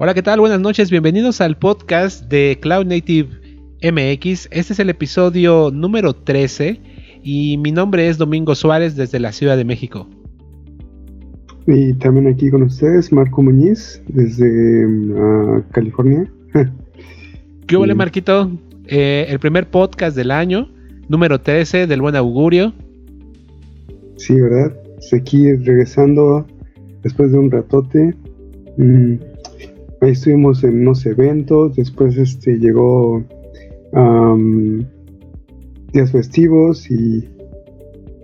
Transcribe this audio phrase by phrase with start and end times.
[0.00, 0.38] Hola, ¿qué tal?
[0.38, 3.30] Buenas noches, bienvenidos al podcast de Cloud Native
[3.82, 4.46] MX.
[4.52, 6.80] Este es el episodio número 13
[7.24, 10.08] y mi nombre es Domingo Suárez desde la Ciudad de México.
[11.66, 16.30] Y también aquí con ustedes, Marco Muñiz, desde uh, California.
[17.66, 18.52] ¿Qué huele, Marquito?
[18.86, 20.70] Eh, el primer podcast del año,
[21.08, 22.72] número 13 del Buen Augurio.
[24.16, 24.76] Sí, ¿verdad?
[25.12, 26.46] Aquí regresando
[27.02, 28.14] después de un ratote.
[28.76, 29.16] Mm,
[30.00, 33.24] ahí estuvimos en unos eventos, después este llegó
[35.92, 37.26] días festivos y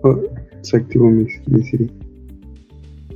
[0.02, 0.20] oh,
[0.60, 1.26] se activó mi,
[1.62, 1.90] Siri.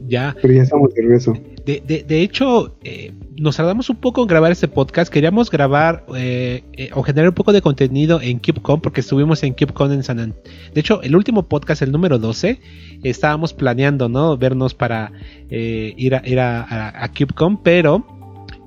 [0.07, 0.35] Ya.
[0.41, 1.35] Pero ya estamos de regreso.
[1.67, 5.13] De, hecho, eh, nos tardamos un poco en grabar este podcast.
[5.13, 9.53] Queríamos grabar eh, eh, o generar un poco de contenido en CubeCon porque estuvimos en
[9.53, 10.43] CubeCon en San Antonio.
[10.73, 12.59] De hecho, el último podcast, el número 12,
[13.03, 14.39] estábamos planeando, ¿no?
[14.39, 15.13] Vernos para
[15.51, 18.18] ir, a, ir a, a CubeCon, pero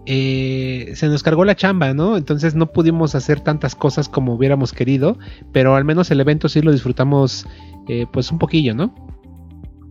[0.06, 2.18] eh, se nos cargó la chamba, ¿no?
[2.18, 5.18] Entonces no pudimos hacer tantas cosas como hubiéramos querido,
[5.52, 7.46] pero al menos el evento sí lo disfrutamos
[7.88, 8.94] eh, pues un poquillo, ¿no?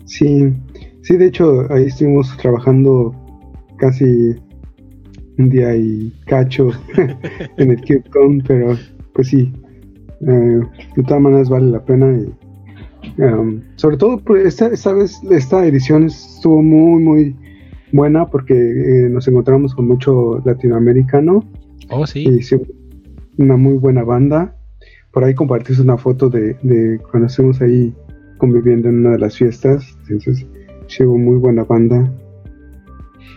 [0.05, 0.53] Sí,
[1.03, 3.15] sí, de hecho ahí estuvimos trabajando
[3.77, 4.35] casi
[5.39, 6.71] un día y cacho
[7.57, 8.77] en el KubeCon, pero
[9.15, 9.53] pues sí,
[10.27, 10.61] eh,
[10.97, 16.05] de todas maneras vale la pena y um, sobre todo pues, esta vez esta edición
[16.05, 17.37] estuvo muy muy
[17.93, 21.45] buena porque eh, nos encontramos con mucho latinoamericano.
[21.89, 22.25] Oh, sí.
[22.25, 24.57] Y una muy buena banda.
[25.13, 26.57] Por ahí compartiste una foto de,
[27.11, 27.93] cuando estuvimos ahí
[28.39, 29.97] conviviendo en una de las fiestas.
[30.09, 30.47] Entonces,
[30.87, 32.13] sí, hubo muy buena banda.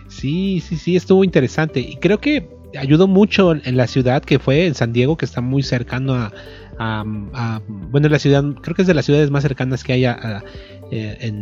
[0.08, 1.80] Sí, sí, sí, estuvo interesante.
[1.80, 5.40] Y creo que ayudó mucho en la ciudad que fue en San Diego, que está
[5.40, 6.32] muy cercano a,
[6.78, 7.60] a,
[7.90, 10.42] bueno, la ciudad, creo que es de las ciudades más cercanas que hay a,
[10.90, 11.32] eh,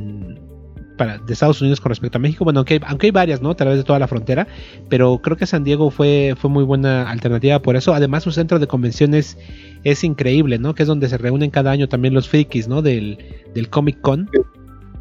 [0.96, 2.44] en, de Estados Unidos con respecto a México.
[2.44, 3.50] Bueno, aunque hay, aunque hay varias, ¿no?
[3.50, 4.46] A través de toda la frontera.
[4.88, 7.94] Pero creo que San Diego fue, fue muy buena alternativa por eso.
[7.94, 9.38] Además, su centro de convenciones
[9.84, 10.74] es increíble, ¿no?
[10.74, 12.82] Que es donde se reúnen cada año también los frikis, ¿no?
[12.82, 13.18] Del,
[13.54, 14.28] del Comic Con.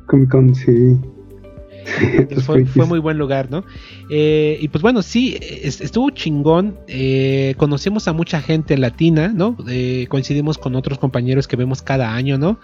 [0.07, 0.99] Comic Con, sí.
[2.45, 3.63] fue, muy buen lugar, ¿no?
[4.09, 6.77] Eh, y pues bueno, sí, estuvo chingón.
[6.87, 9.57] Eh, conocimos a mucha gente latina, ¿no?
[9.67, 12.59] Eh, coincidimos con otros compañeros que vemos cada año, ¿no?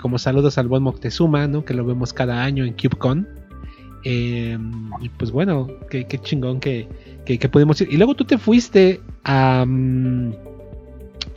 [0.00, 1.64] como saludos al buen Moctezuma, ¿no?
[1.64, 3.26] Que lo vemos cada año en CubeCon.
[4.04, 6.86] y pues bueno, qué, chingón que,
[7.24, 7.88] que, pudimos ir.
[7.90, 9.64] Y luego tú te fuiste a.
[9.66, 10.32] Um,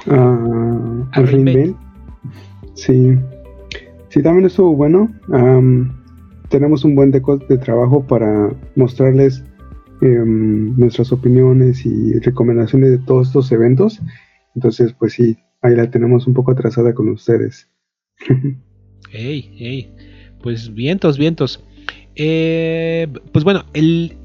[0.08, 1.24] a
[2.76, 3.18] Sí.
[4.10, 5.10] Sí, también estuvo bueno
[6.54, 7.20] tenemos un buen de,
[7.50, 9.44] de trabajo para mostrarles
[10.04, 14.00] em, nuestras opiniones y recomendaciones de todos estos eventos.
[14.54, 17.68] Entonces, pues sí, ahí la tenemos un poco atrasada con ustedes.
[19.10, 19.96] hey, hey,
[20.44, 21.64] pues vientos, vientos.
[22.16, 24.16] Eh, pues bueno, el,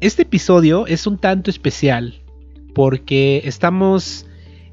[0.00, 2.20] este episodio es un tanto especial
[2.74, 4.26] porque estamos,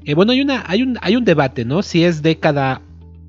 [0.04, 1.84] eh, bueno, hay una, hay un, hay un debate, ¿no?
[1.84, 2.82] Si es década,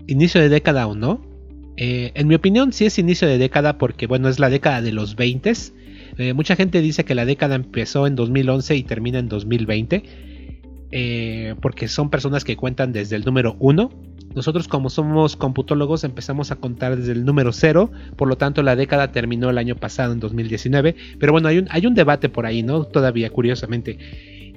[0.07, 1.34] inicio de década o no.
[1.77, 4.91] Eh, en mi opinión, sí es inicio de década porque, bueno, es la década de
[4.91, 5.53] los 20.
[6.17, 10.03] Eh, mucha gente dice que la década empezó en 2011 y termina en 2020.
[10.91, 13.91] Eh, porque son personas que cuentan desde el número 1.
[14.35, 18.75] Nosotros como somos computólogos empezamos a contar desde el número 0, por lo tanto la
[18.75, 22.45] década terminó el año pasado en 2019, pero bueno, hay un, hay un debate por
[22.45, 22.83] ahí, ¿no?
[22.83, 23.97] Todavía, curiosamente.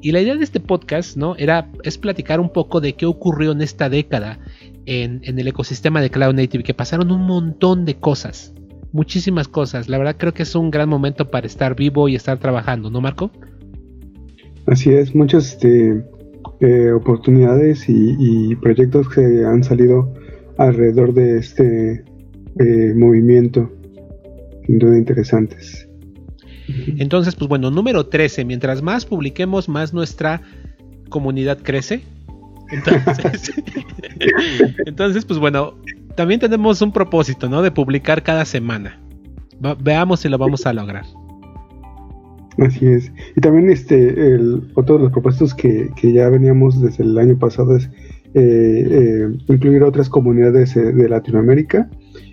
[0.01, 1.37] Y la idea de este podcast, ¿no?
[1.37, 4.39] Era, es platicar un poco de qué ocurrió en esta década
[4.89, 8.55] en, el ecosistema de Cloud Native, que pasaron un montón de cosas,
[8.91, 9.89] muchísimas cosas.
[9.89, 13.03] La verdad creo que es un gran momento para estar vivo y estar trabajando, ¿no,
[13.03, 13.31] Marco?
[14.67, 16.03] Así es, muchas este,
[16.61, 20.13] eh, oportunidades y, proyectos que han salido
[20.57, 22.05] alrededor de este
[22.59, 23.71] eh, movimiento,
[24.67, 25.87] sin duda interesantes.
[26.99, 30.43] Entonces, pues bueno, número 13, mientras más publiquemos, más nuestra
[31.09, 32.03] comunidad crece.
[34.87, 35.75] Entonces, pues bueno,
[36.17, 37.63] también tenemos un propósito, ¿no?
[37.63, 39.01] De publicar cada semana.
[39.81, 41.05] veamos si lo vamos a lograr.
[42.59, 43.13] Así es.
[43.37, 47.77] Y también este, el, otro de los propósitos que, ya veníamos desde el año pasado
[47.77, 47.89] es
[48.35, 51.89] eh, eh, incluir otras comunidades eh, de Latinoamérica.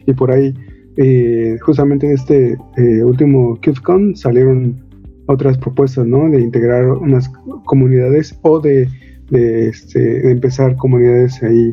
[0.08, 0.54] Y por ahí
[0.98, 2.58] eh, justamente en este
[3.04, 4.84] último KubeCon salieron
[5.28, 6.30] otras propuestas, ¿no?
[6.30, 7.30] De integrar unas
[7.66, 8.88] comunidades o de,
[9.32, 11.72] este, empezar comunidades ahí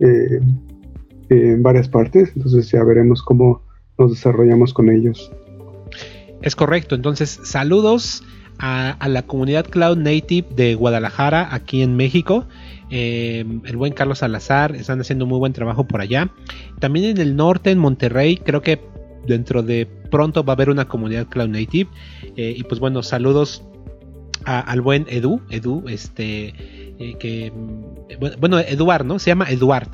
[0.00, 0.40] eh,
[1.28, 2.32] en varias partes.
[2.34, 3.62] Entonces ya veremos cómo
[3.98, 5.30] nos desarrollamos con ellos.
[6.42, 6.94] Es correcto.
[6.94, 8.22] Entonces, saludos
[8.58, 12.46] a, la comunidad Cloud Native de Guadalajara, aquí en México.
[12.90, 16.30] Eh, el buen Carlos Salazar, están haciendo muy buen trabajo por allá.
[16.78, 18.80] También en el norte, en Monterrey, creo que
[19.26, 21.90] dentro de pronto va a haber una comunidad Cloud Native.
[22.36, 23.62] y pues bueno, saludos
[24.44, 26.54] al buen Edu, Edu, este,
[26.98, 27.52] que,
[28.40, 29.18] bueno, Eduard, ¿no?
[29.18, 29.88] Se llama Eduard.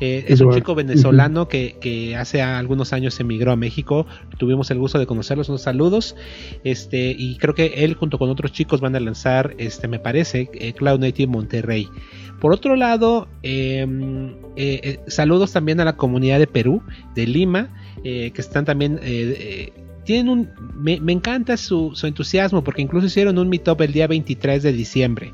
[0.00, 4.06] Eh, es un chico venezolano que, hace algunos años emigró a México.
[4.38, 5.48] Tuvimos el gusto de conocerlos.
[5.48, 6.16] Unos saludos.
[6.64, 10.50] Este, y creo que él junto con otros chicos van a lanzar, este, me parece,
[10.54, 11.88] eh, Cloud Native Monterrey.
[12.40, 16.82] Por otro lado, em, eh, saludos también a la comunidad de Perú,
[17.14, 17.70] de Lima,
[18.02, 19.00] que están también
[20.04, 20.50] tienen un.
[20.74, 25.32] Me, encanta su, su, entusiasmo porque incluso hicieron un meetup el día 23 de diciembre.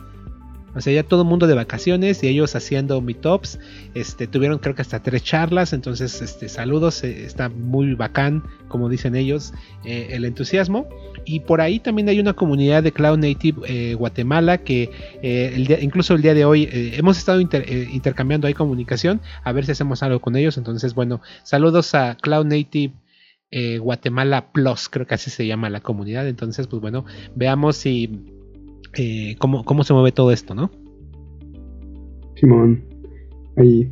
[0.74, 3.58] O sea, ya todo el mundo de vacaciones y ellos haciendo meetups.
[3.94, 5.72] Este, tuvieron creo que hasta tres charlas.
[5.72, 7.02] Entonces, este, saludos.
[7.02, 9.52] Eh, está muy bacán, como dicen ellos,
[9.84, 10.88] eh, el entusiasmo.
[11.24, 14.90] Y por ahí también hay una comunidad de Cloud Native eh, Guatemala que
[15.82, 19.20] incluso el día de hoy hemos estado intercambiando ahí comunicación.
[19.44, 20.56] A ver si hacemos algo con ellos.
[20.56, 22.94] Entonces, bueno, saludos a Cloud Native.
[23.80, 26.28] Guatemala Plus, creo que así se llama la comunidad.
[26.28, 28.39] Entonces, pues bueno, veamos si
[28.94, 30.70] eh, cómo, se mueve todo esto, ¿no?
[32.34, 32.84] Simón,
[33.56, 33.90] ahí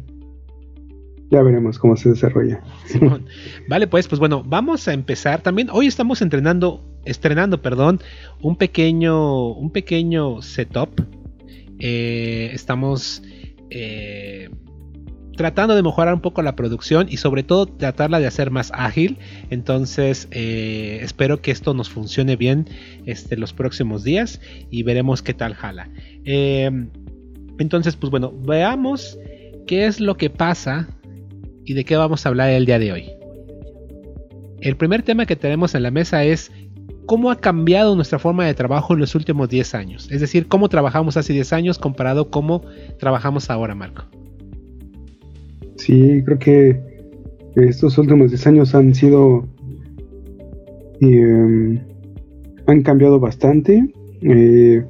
[1.31, 2.63] ya veremos cómo se desarrolla.
[2.87, 3.27] Simón.
[3.69, 5.43] Vale, pues, pues bueno, vamos a empezar.
[5.43, 8.01] También hoy estamos entrenando, estrenando, perdón,
[8.41, 10.91] un pequeño, un pequeño setup.
[11.81, 13.23] Eh, estamos
[13.71, 14.49] eh,
[15.39, 19.19] tratando de mejorar un poco la producción y sobre todo tratarla de hacer más ágil.
[19.49, 22.69] Entonces eh, espero que esto nos funcione bien
[23.07, 25.89] este, los próximos días y veremos qué tal jala.
[26.25, 26.91] Em,
[27.59, 29.19] entonces pues bueno, veamos
[29.67, 30.89] qué es lo que pasa
[31.65, 33.11] y de qué vamos a hablar el día de hoy.
[34.61, 36.51] El primer tema que tenemos en la mesa es
[37.07, 40.11] cómo ha cambiado nuestra forma de trabajo en los últimos 10 años.
[40.11, 42.63] Es decir, cómo trabajamos hace 10 años comparado a cómo
[42.99, 44.05] trabajamos ahora, Marco.
[45.89, 46.79] Sí, creo que
[47.57, 49.49] estos últimos 10 años han sido...
[51.01, 51.81] Em,
[52.67, 53.89] han cambiado bastante.
[54.21, 54.85] Eh,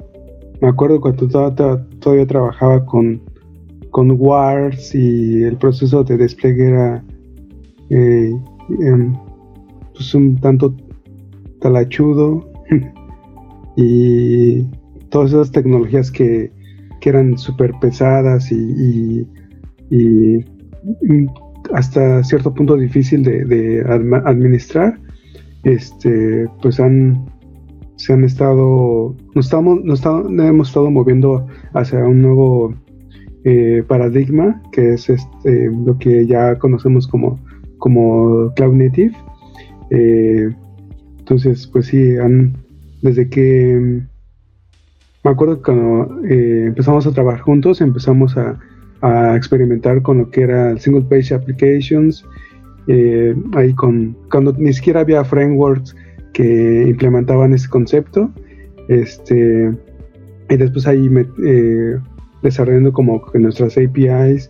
[0.59, 3.21] me acuerdo cuando todavía, trabajaba con,
[3.91, 7.01] con Wars y el proceso de despliegue era
[7.89, 8.33] eh,
[8.81, 9.13] em,
[9.93, 10.75] pues un tanto
[11.61, 12.51] talachudo
[13.77, 14.63] y
[15.07, 16.51] todas esas tecnologías que,
[17.01, 19.25] eran súper pesadas y,
[21.73, 23.83] hasta cierto punto difícil de,
[24.25, 24.99] administrar,
[25.63, 27.25] este, pues han,
[27.95, 32.73] se han estado, nos, estamos, nos, hemos estado moviendo hacia un nuevo
[33.43, 37.39] eh, paradigma, que es este, lo que ya conocemos como,
[37.77, 39.13] como Cloud Native.
[39.91, 40.49] Eh,
[41.19, 42.57] entonces, pues sí, han,
[43.01, 44.01] desde que
[45.23, 48.59] me acuerdo que cuando eh, empezamos a trabajar juntos, empezamos a,
[49.01, 52.25] a experimentar con lo que era el single page applications,
[52.87, 55.95] eh, ahí con cuando ni siquiera había frameworks
[56.33, 58.31] que implementaban ese concepto,
[58.87, 59.71] este
[60.49, 61.97] y después ahí me, eh,
[62.41, 64.49] desarrollando como nuestras APIs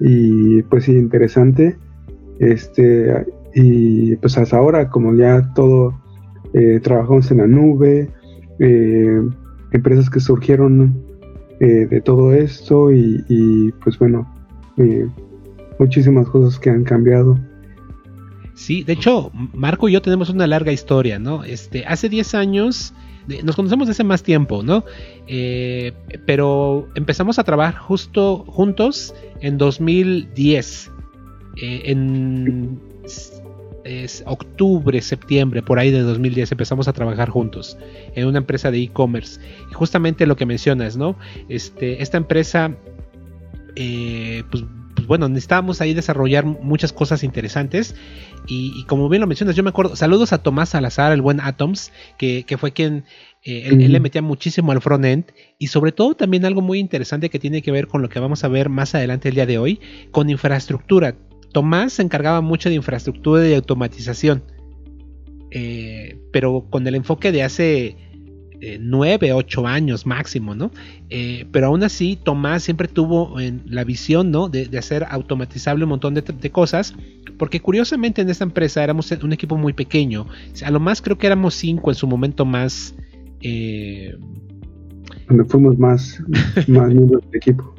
[0.00, 1.76] y pues sí interesante,
[2.38, 5.98] este y pues hasta ahora como ya todo
[6.52, 8.10] eh, trabajamos en la nube,
[9.72, 11.07] empresas que surgieron
[11.60, 14.32] eh, de todo esto y, pues bueno,
[14.76, 15.08] eh,
[15.78, 17.38] muchísimas cosas que han cambiado.
[18.54, 21.44] Sí, de hecho, Marco y yo tenemos una larga historia, ¿no?
[21.44, 22.92] Este, hace 10 años,
[23.44, 24.84] nos conocemos desde más tiempo, ¿no?
[25.26, 25.92] Eh,
[26.26, 30.90] pero empezamos a trabajar justo juntos en 2010.
[31.60, 32.78] en
[33.88, 37.78] es octubre, septiembre, por ahí de 2010 empezamos a trabajar juntos
[38.14, 39.40] en una empresa de e-commerce.
[39.70, 41.16] Y justamente lo que mencionas, ¿no?
[41.48, 42.76] Este, esta empresa,
[43.76, 44.64] eh, pues,
[44.98, 47.94] pues, bueno, necesitábamos ahí desarrollar muchas cosas interesantes.
[48.48, 51.92] Y, como bien lo mencionas, yo me acuerdo, saludos a Tomás Salazar, el buen Atoms,
[52.18, 53.04] que, fue quien
[53.44, 55.26] eh, él, él, le metía muchísimo al front-end
[55.58, 58.42] y sobre todo también algo muy interesante que tiene que ver con lo que vamos
[58.42, 59.80] a ver más adelante el día de hoy,
[60.10, 61.14] con infraestructura.
[61.52, 64.42] Tomás se encargaba mucho de infraestructura y automatización,
[65.50, 67.96] eh, pero con el enfoque de hace
[68.60, 70.70] eh, nueve, ocho años máximo, ¿no?
[71.08, 74.48] Eh, pero aún así, Tomás siempre tuvo en la visión, ¿no?
[74.48, 76.94] De, hacer automatizable un montón de, cosas,
[77.38, 80.26] porque curiosamente en esta empresa éramos un equipo muy pequeño,
[80.64, 82.94] a lo más creo que éramos cinco en su momento más...
[85.26, 86.22] Cuando fuimos más,
[86.66, 87.77] más miembros del equipo.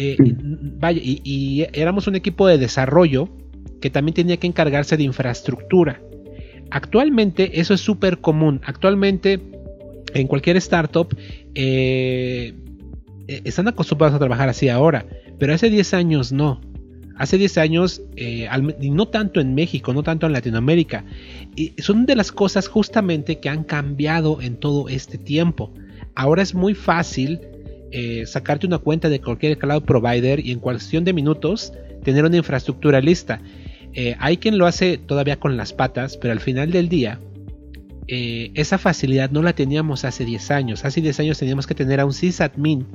[0.00, 0.16] Eh,
[0.78, 3.28] vaya, y, éramos un equipo de desarrollo
[3.80, 6.00] que también tenía que encargarse de infraestructura.
[6.70, 8.60] Actualmente eso es súper común.
[8.64, 9.40] Actualmente
[10.14, 11.08] en cualquier startup
[11.56, 12.54] eh,
[13.26, 15.04] eh, están acostumbrados a trabajar así ahora,
[15.38, 16.60] pero hace 10 años no.
[17.16, 18.48] Hace 10 años, eh,
[18.80, 21.04] y no tanto en México, no tanto en Latinoamérica,
[21.56, 25.72] y son de las cosas justamente que han cambiado en todo este tiempo.
[26.14, 27.40] Ahora es muy fácil
[27.92, 31.72] eh, sacarte una cuenta de cualquier cloud provider y en cuestión de minutos
[32.04, 33.40] tener una infraestructura lista.
[33.94, 37.20] Eh, hay quien lo hace todavía con las patas, pero al final del día,
[38.10, 40.84] esa facilidad no la teníamos hace 10 años.
[40.86, 42.86] Hace 10 años teníamos que tener a un sysadmin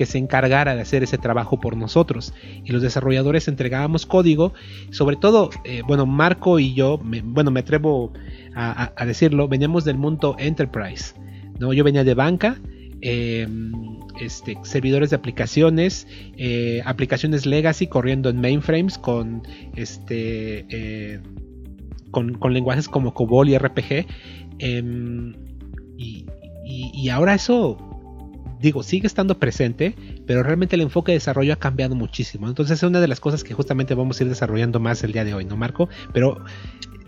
[0.00, 2.32] que se encargara de hacer ese trabajo por nosotros.
[2.64, 4.54] Y los desarrolladores entregábamos código,
[4.88, 8.10] sobre todo, eh, bueno, Marco y yo, bueno, me atrevo
[8.54, 11.14] a, decirlo, veníamos del mundo enterprise.
[11.58, 11.74] ¿no?
[11.74, 12.58] Yo venía de banca,
[13.00, 13.72] em,
[14.20, 19.42] este, servidores de aplicaciones, eh, aplicaciones legacy corriendo en mainframes con,
[19.76, 21.20] este, eh,
[22.10, 24.06] con, lenguajes como COBOL y RPG.
[24.58, 25.34] Em,
[25.96, 27.90] y ahora eso
[28.60, 29.94] digo, sigue estando presente,
[30.26, 32.48] pero realmente el enfoque de desarrollo ha cambiado muchísimo.
[32.48, 35.24] Entonces es una de las cosas que justamente vamos a ir desarrollando más el día
[35.24, 35.88] de hoy, ¿no, Marco?
[36.12, 36.44] Pero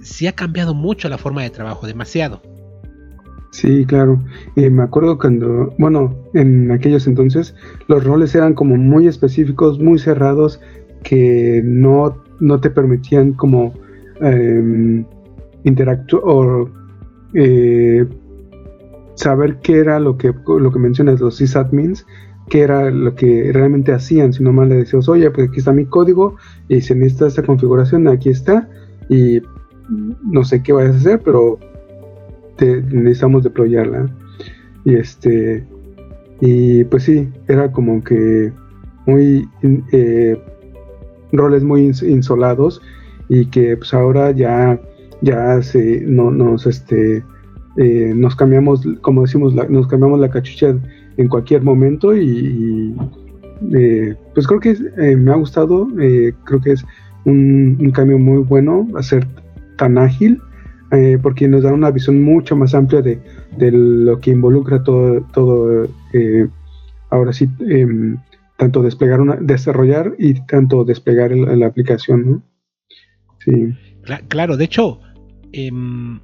[0.01, 2.43] sí ha cambiado mucho la forma de trabajo, demasiado.
[3.53, 4.19] Sí, claro.
[4.57, 7.55] Eh, me acuerdo cuando, bueno, en aquellos entonces
[7.87, 10.59] los roles eran como muy específicos, muy cerrados,
[11.05, 13.75] que no, no te permitían como
[14.23, 15.05] eh,
[15.65, 16.71] interactuar o
[17.35, 18.07] eh,
[19.17, 22.07] saber qué era lo que, lo que mencionas, los sysadmins,
[22.49, 25.85] qué era lo que realmente hacían, si nomás le decías, oye, pues aquí está mi
[25.85, 26.37] código
[26.69, 28.67] y si necesita esta configuración, aquí está
[29.11, 29.43] y
[29.91, 31.59] no sé qué vayas a hacer, pero
[32.63, 34.09] te, necesitamos deployarla.
[34.85, 35.65] Y este,
[36.41, 38.53] y pues sí, era como que
[39.07, 39.49] muy
[39.93, 40.41] eh,
[41.33, 42.81] roles muy insolados
[43.29, 44.81] y que pues ahora ya
[45.23, 47.25] ya se no, nos este
[47.77, 50.77] eh, nos cambiamos, como decimos, nos cambiamos la cachucha
[51.17, 52.95] en cualquier momento y,
[53.75, 55.89] eh, pues creo que eh, me ha gustado,
[56.45, 56.85] creo que es
[57.25, 59.27] un, cambio muy bueno a ser
[59.79, 60.41] tan ágil
[61.23, 63.19] porque nos da una visión mucho más amplia de,
[63.73, 65.89] lo que involucra todo, todo
[67.13, 68.19] ahora sí, em,
[68.57, 72.43] tanto desplegar una, desarrollar y tanto desplegar la aplicación.
[73.45, 73.75] Sí.
[74.29, 75.01] Claro, de hecho,
[75.53, 76.21] em,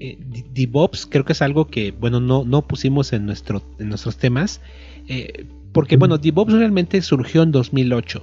[0.00, 0.18] eh,
[0.52, 4.60] DevOps creo que es algo que, bueno, no, no pusimos en, nuestro, en nuestros temas,
[5.08, 8.22] eh, porque, bueno, DevOps realmente surgió en 2008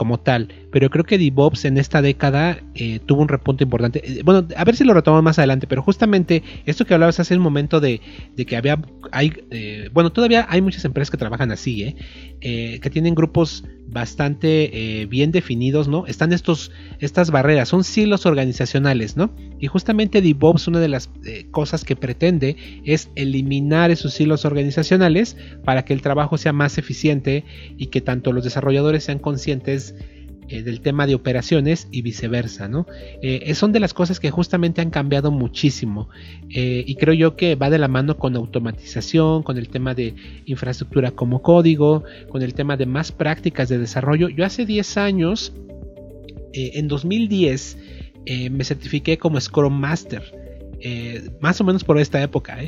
[0.00, 0.48] como tal.
[0.72, 4.00] Pero creo que DevOps en esta década eh, tuvo un repunte importante.
[4.02, 7.36] Eh, bueno, a ver si lo retomamos más adelante, pero justamente esto que hablabas hace
[7.36, 8.00] un momento de,
[8.46, 8.80] que había,
[9.12, 11.96] hay, eh, bueno, todavía hay muchas empresas que trabajan así,
[12.40, 16.06] que tienen grupos bastante bien definidos, ¿no?
[16.06, 19.34] Están estos, estas barreras, son silos organizacionales, ¿no?
[19.58, 21.10] Y justamente DevOps una de las
[21.50, 27.44] cosas que pretende es eliminar esos silos organizacionales para que el trabajo sea más eficiente
[27.76, 29.89] y que tanto los desarrolladores sean conscientes
[30.52, 32.84] eh, del tema de operaciones y viceversa, ¿no?
[33.22, 36.08] Eh, son de las cosas que justamente han cambiado muchísimo
[36.48, 40.12] eh, y creo yo que va de la mano con automatización, con el tema de
[40.46, 44.28] infraestructura como código, con el tema de más prácticas de desarrollo.
[44.28, 45.52] Yo hace 10 años,
[46.52, 47.78] en 2010,
[48.50, 50.34] me certifiqué como Scrum Master.
[51.40, 52.58] más o menos por esta época,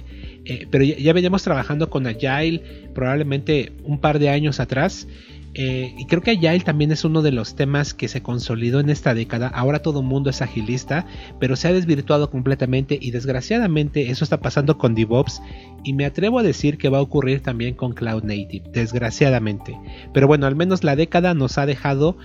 [0.71, 2.63] pero ya, ya, veníamos trabajando con Agile
[2.95, 5.09] probablemente un par de años atrás
[5.55, 8.89] eh, y creo que Agile también es uno de los temas que se consolidó en
[8.89, 9.49] esta década.
[9.49, 11.07] Ahora todo el mundo es agilista,
[11.39, 15.43] pero se ha desvirtuado completamente y desgraciadamente eso está pasando con DevOps
[15.85, 19.79] y me atrevo a decir que va a ocurrir también con Cloud Native, desgraciadamente.
[20.15, 22.17] Pero bueno, al menos la década nos ha dejado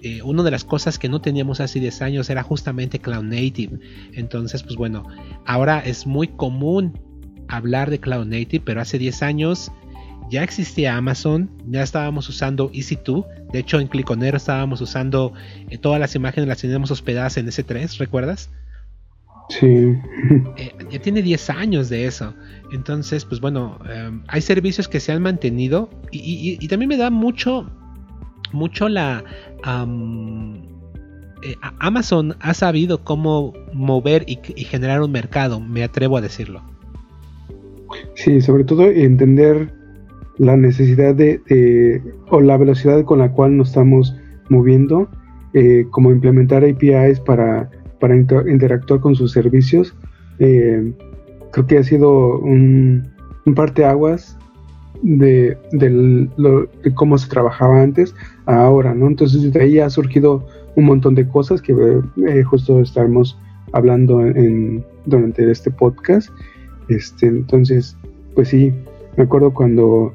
[0.00, 3.80] eh, una de las cosas que no teníamos hace 10 años era justamente Cloud Native.
[4.12, 5.04] Entonces, pues bueno,
[5.46, 6.96] ahora es muy común
[7.48, 9.72] hablar de Cloud Native, pero hace 10 años
[10.30, 15.32] ya existía Amazon, ya estábamos usando EC2, de hecho en Cliconero estábamos usando
[15.70, 18.50] eh, todas las imágenes las teníamos hospedadas en S3, ¿recuerdas?
[19.48, 19.66] Sí.
[20.56, 22.34] Eh, ya tiene 10 años de eso.
[22.72, 27.70] Entonces, pues bueno, em, hay servicios que se han mantenido y, también me da mucho,
[28.52, 29.22] mucho la...
[31.42, 36.62] Eh, Amazon ha sabido cómo mover y generar un mercado, me atrevo a decirlo.
[38.14, 39.77] Sí, sobre todo entender
[40.38, 44.16] la necesidad de, o la velocidad con la cual nos estamos
[44.48, 45.08] moviendo,
[45.54, 49.94] eh, como implementar APIs para, para interactuar con sus servicios,
[50.38, 50.92] eh,
[51.52, 53.08] creo que ha sido un,
[53.46, 54.38] un parteaguas
[55.02, 56.28] de, de,
[56.94, 58.14] cómo se trabajaba antes
[58.46, 59.06] a ahora, ¿no?
[59.06, 63.38] Entonces de ahí ha surgido un montón de cosas que eh, justo estaremos
[63.72, 66.30] hablando en, durante este podcast.
[66.88, 67.96] Este, entonces,
[68.34, 68.72] pues sí,
[69.16, 70.12] me acuerdo cuando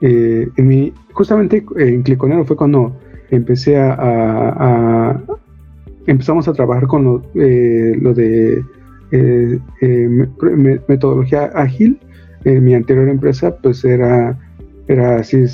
[0.00, 2.96] eh, en mi, justamente en Cliconero fue cuando
[3.30, 5.20] empecé a,
[6.06, 8.62] empezamos a trabajar con lo, eh, lo de
[9.10, 9.58] eh,
[10.88, 11.98] metodología ágil.
[12.44, 14.38] En mi anterior empresa, pues era,
[14.86, 15.44] era así,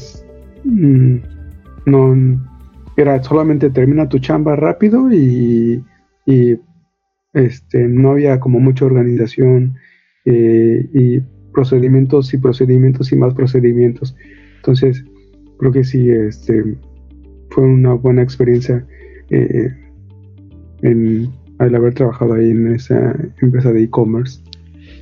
[0.64, 1.16] mm,
[1.86, 2.14] no,
[2.96, 5.82] era solamente termina tu chamba rápido y,
[6.26, 6.60] y
[7.32, 9.74] este, no había como mucha organización
[10.26, 11.20] y
[11.54, 14.14] procedimientos y procedimientos y más procedimientos.
[14.56, 15.04] Entonces,
[15.58, 16.76] creo que sí, este,
[17.50, 18.84] fue una buena experiencia
[19.30, 19.70] eh,
[20.82, 24.40] en, al haber trabajado ahí en esa empresa de e-commerce.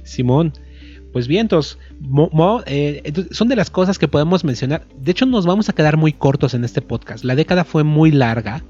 [0.04, 0.52] Simón,
[1.12, 1.78] pues bien, entonces,
[2.66, 4.86] eh, son de las cosas que podemos mencionar.
[4.98, 7.24] De hecho, nos vamos a quedar muy cortos en este podcast.
[7.24, 8.62] La década fue muy larga,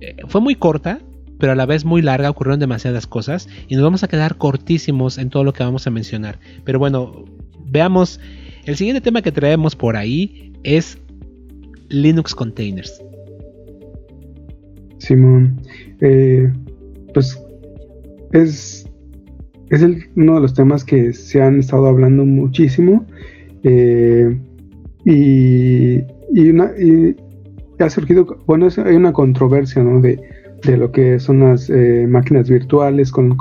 [0.00, 1.00] eh, fue muy corta,
[1.38, 5.18] pero a la vez muy larga, ocurrieron demasiadas cosas y nos vamos a quedar cortísimos
[5.18, 6.38] en todo lo que vamos a mencionar.
[6.64, 7.24] Pero bueno,
[7.66, 8.20] veamos,
[8.64, 10.98] el siguiente tema que traemos por ahí es
[11.88, 13.02] Linux Containers.
[14.98, 15.60] Simón,
[16.00, 16.50] eh,
[17.12, 17.40] pues
[18.32, 18.88] es,
[19.70, 19.82] es
[20.16, 23.06] uno de los temas que se han estado hablando muchísimo
[23.62, 24.36] eh,
[25.04, 26.00] y,
[27.78, 30.00] ha surgido, bueno, hay una controversia, ¿no?
[30.00, 30.18] De,
[30.66, 33.36] de lo que son las eh, máquinas virtuales con,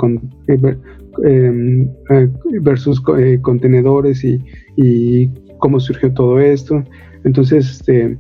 [0.48, 0.78] eh,
[1.24, 2.30] em, eh,
[2.62, 3.02] versus
[3.42, 6.84] contenedores y, cómo surgió todo esto.
[7.24, 8.18] Entonces, este,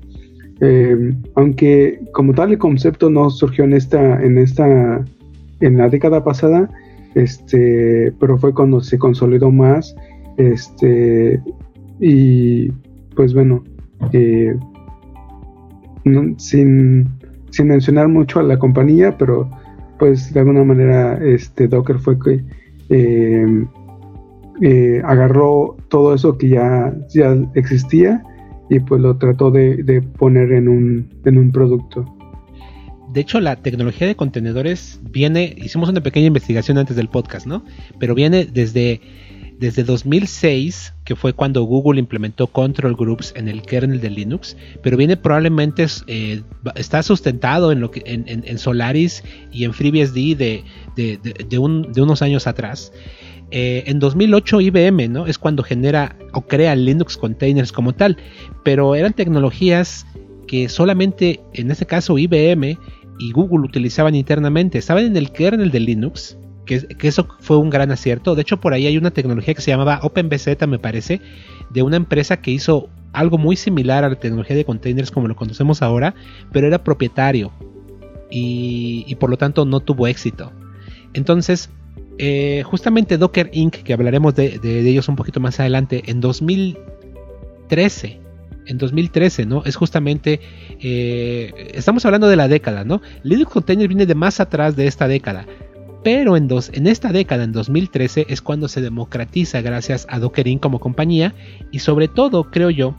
[0.61, 5.03] em, aunque como tal el concepto no surgió en esta, en esta,
[5.59, 6.69] en la década pasada,
[7.13, 9.95] este, pero fue cuando se consolidó más,
[10.37, 11.39] este,
[11.99, 12.71] y
[13.15, 13.63] pues bueno,
[16.37, 17.07] sin
[17.55, 19.49] sin mencionar mucho a la compañía, pero
[19.97, 22.43] pues de alguna manera este Docker fue que
[22.89, 23.65] eh,
[24.61, 28.21] eh, agarró todo eso que ya, ya existía
[28.69, 32.05] y pues lo trató de, poner en un, en un producto.
[33.13, 37.63] De hecho, la tecnología de contenedores viene, hicimos una pequeña investigación antes del podcast, ¿no?
[37.99, 38.99] Pero viene desde
[39.59, 44.97] desde 2006, que fue cuando Google implementó Control Groups en el kernel de Linux, pero
[44.97, 46.41] viene probablemente, eh,
[46.75, 50.35] está sustentado en, lo que, en, Solaris y en FreeBSD
[50.95, 52.91] de, unos años atrás.
[53.51, 55.27] Eh, en 2008 IBM ¿no?
[55.27, 58.17] es cuando genera o crea Linux Containers como tal,
[58.63, 60.05] pero eran tecnologías
[60.47, 62.77] que solamente en este caso IBM
[63.19, 67.91] y Google utilizaban internamente, estaban en el kernel de Linux, que, eso fue un gran
[67.91, 68.35] acierto.
[68.35, 71.21] De hecho, por ahí hay una tecnología que se llamaba OpenBZ, me parece,
[71.69, 75.35] de una empresa que hizo algo muy similar a la tecnología de containers como lo
[75.35, 76.15] conocemos ahora,
[76.51, 77.51] pero era propietario
[78.29, 80.51] y, por lo tanto no tuvo éxito.
[81.13, 81.69] Entonces,
[82.17, 88.19] eh, justamente Docker Inc., que hablaremos de, ellos un poquito más adelante, en 2013,
[88.67, 89.63] en 2013, ¿no?
[89.65, 90.41] Es justamente,
[90.81, 93.01] eh, estamos hablando de la década, ¿no?
[93.23, 95.45] Linux Container viene de más atrás de esta década.
[96.05, 101.33] Pero en, esta década, en 2013, es cuando se democratiza gracias a Dockerin como compañía
[101.71, 102.95] y sobre todo, creo yo,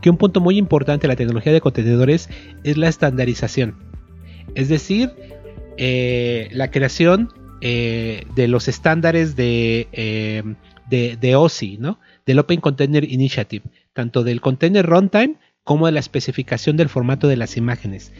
[0.00, 2.30] que un punto muy importante de la tecnología de contenedores
[2.62, 3.74] es la estandarización.
[4.54, 5.10] Es decir,
[5.78, 10.44] eh, la creación eh, de los estándares de, eh,
[10.88, 11.80] de, de, OSI,
[12.24, 17.36] del Open Container Initiative, tanto del container runtime como de la especificación del formato de
[17.36, 18.12] las imágenes.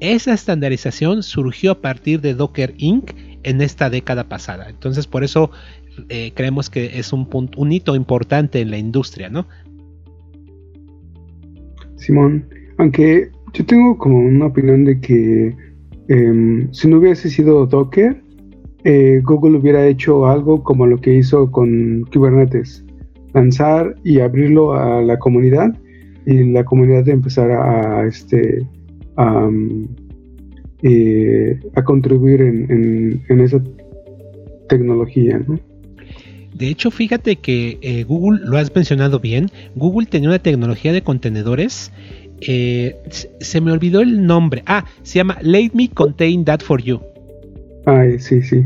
[0.00, 3.12] Esa estandarización surgió a partir de Docker Inc
[3.44, 4.68] en esta década pasada.
[4.68, 5.50] Entonces por eso
[6.08, 9.46] eh, creemos que es un, punto, un hito importante en la industria, ¿no?
[11.96, 12.46] Simón,
[12.78, 15.56] aunque yo tengo como una opinión de que
[16.08, 18.20] em, si no hubiese sido Docker,
[18.84, 22.84] eh, Google hubiera hecho algo como lo que hizo con Kubernetes,
[23.32, 25.74] lanzar y abrirlo a la comunidad
[26.26, 28.66] y la comunidad empezara a, este,
[29.16, 29.48] a,
[30.86, 33.58] eh, a contribuir en, esa
[34.68, 35.40] tecnología.
[36.54, 41.00] De hecho, fíjate que eh, Google, lo has mencionado bien, Google tenía una tecnología de
[41.00, 41.90] contenedores.
[42.42, 44.62] Eh, se me olvidó el nombre.
[44.66, 47.00] Ah, se llama Let Me Contain That For You.
[47.86, 48.62] Ay, sí, sí.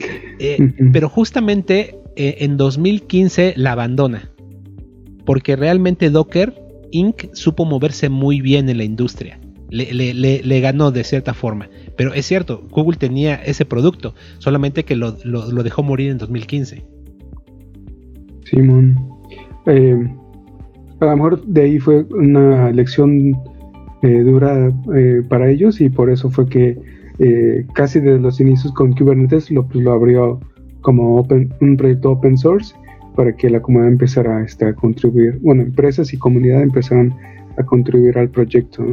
[0.94, 4.30] pero justamente en 2015 la abandona.
[5.26, 6.54] Porque realmente Docker
[6.92, 7.34] Inc.
[7.34, 9.38] supo moverse muy bien en la industria
[9.72, 11.68] le, ganó de cierta forma.
[11.96, 16.84] Pero es cierto, Google tenía ese producto, solamente que lo, dejó morir en 2015.
[18.44, 18.96] Simón.
[19.66, 20.08] Eh,
[21.00, 23.34] a lo mejor de ahí fue una lección
[24.02, 26.78] eh, dura eh, para ellos y por eso fue que
[27.74, 30.40] casi desde los inicios con Kubernetes lo, pues, lo abrió
[30.80, 31.24] como
[31.60, 32.74] un proyecto open source
[33.14, 37.14] para que la comunidad empezara este, a contribuir, bueno, empresas y comunidad empezaron
[37.56, 38.84] a contribuir al proyecto.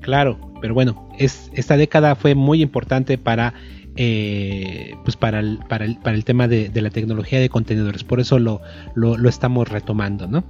[0.00, 3.54] Claro, pero bueno, es, esta década fue muy importante para,
[3.96, 8.04] eh, pues para, el, para, el, para el tema de, la tecnología de contenedores.
[8.04, 8.60] Por eso lo,
[8.94, 10.44] lo, estamos retomando, ¿no?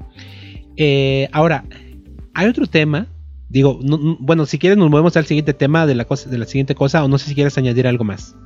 [0.76, 1.64] Eh, ahora,
[2.34, 3.06] hay otro tema.
[3.48, 3.80] Digo,
[4.20, 7.02] bueno, si quieres nos movemos al siguiente tema de la, cosa, de la siguiente cosa
[7.02, 8.36] o no sé si quieres añadir algo más.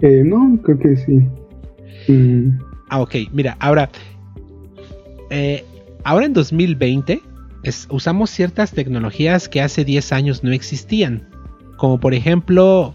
[0.00, 2.12] Eh, no, creo que sí.
[2.12, 2.58] Mm.
[2.90, 3.14] Ah, ok.
[3.32, 3.88] Mira, ahora,
[6.04, 7.22] ahora en 2020
[7.90, 11.28] usamos ciertas tecnologías que hace 10 años no existían,
[11.76, 12.94] como por ejemplo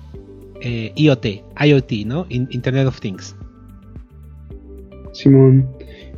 [0.62, 1.25] eh, IoT,
[1.65, 2.25] IoT, ¿no?
[2.30, 3.36] Internet of Things.
[5.13, 5.67] Simón,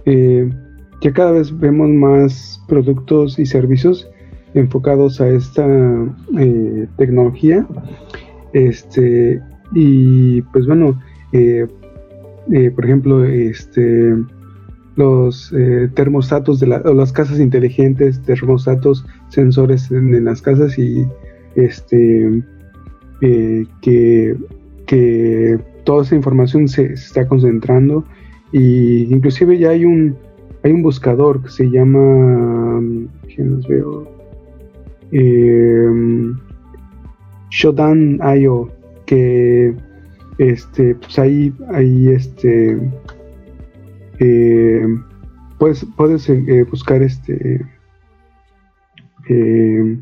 [0.05, 0.49] eh,
[1.01, 4.09] ya cada vez vemos más productos y servicios
[4.53, 5.65] enfocados a esta
[6.39, 7.67] eh, tecnología.
[8.53, 9.41] Este,
[9.73, 10.99] y pues bueno,
[12.75, 14.15] por ejemplo, este
[14.97, 21.05] los eh, termostatos de las casas inteligentes, termostatos, sensores en, las casas y
[21.55, 22.43] este
[23.21, 24.35] eh, que,
[25.83, 28.03] toda esa información se, está concentrando
[28.51, 30.17] y inclusive ya hay un
[30.63, 32.81] hay un buscador que se llama
[33.33, 34.07] ¿quién los veo?
[35.11, 36.33] Eh,
[39.05, 39.73] que
[40.37, 42.77] este pues ahí ahí este
[44.19, 44.85] eh,
[45.59, 47.61] puedes, puedes eh, buscar este
[49.29, 49.97] eh,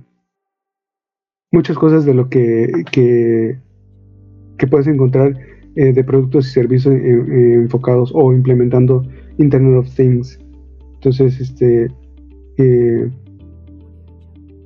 [1.51, 3.57] muchas cosas de lo que, que,
[4.69, 5.37] puedes encontrar
[5.75, 9.03] de productos y servicios enfocados o implementando
[9.37, 10.39] Internet of Things.
[10.95, 11.87] Entonces, este,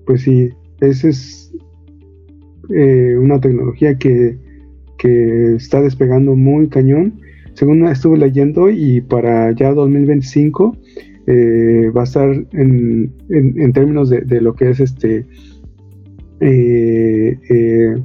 [0.05, 1.51] pues sí, esa es
[2.69, 4.37] una tecnología que,
[4.97, 7.19] que está despegando muy cañón
[7.53, 10.77] según estuve leyendo, y para ya 2025
[11.31, 15.27] eh, va a estar en, en, términos de, lo que es este
[16.39, 17.95] eh, eh,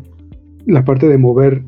[0.66, 1.62] la parte de mover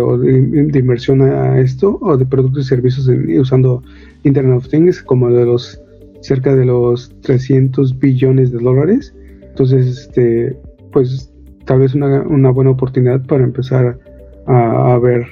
[0.00, 3.82] o de, inversión a esto o de productos y servicios usando
[4.22, 5.82] Internet of Things como de los
[6.20, 9.12] cerca de los 300 billones de dólares.
[9.42, 10.56] Entonces este
[10.92, 11.32] pues
[11.64, 13.98] tal vez una, una buena oportunidad para empezar
[14.46, 15.26] a ver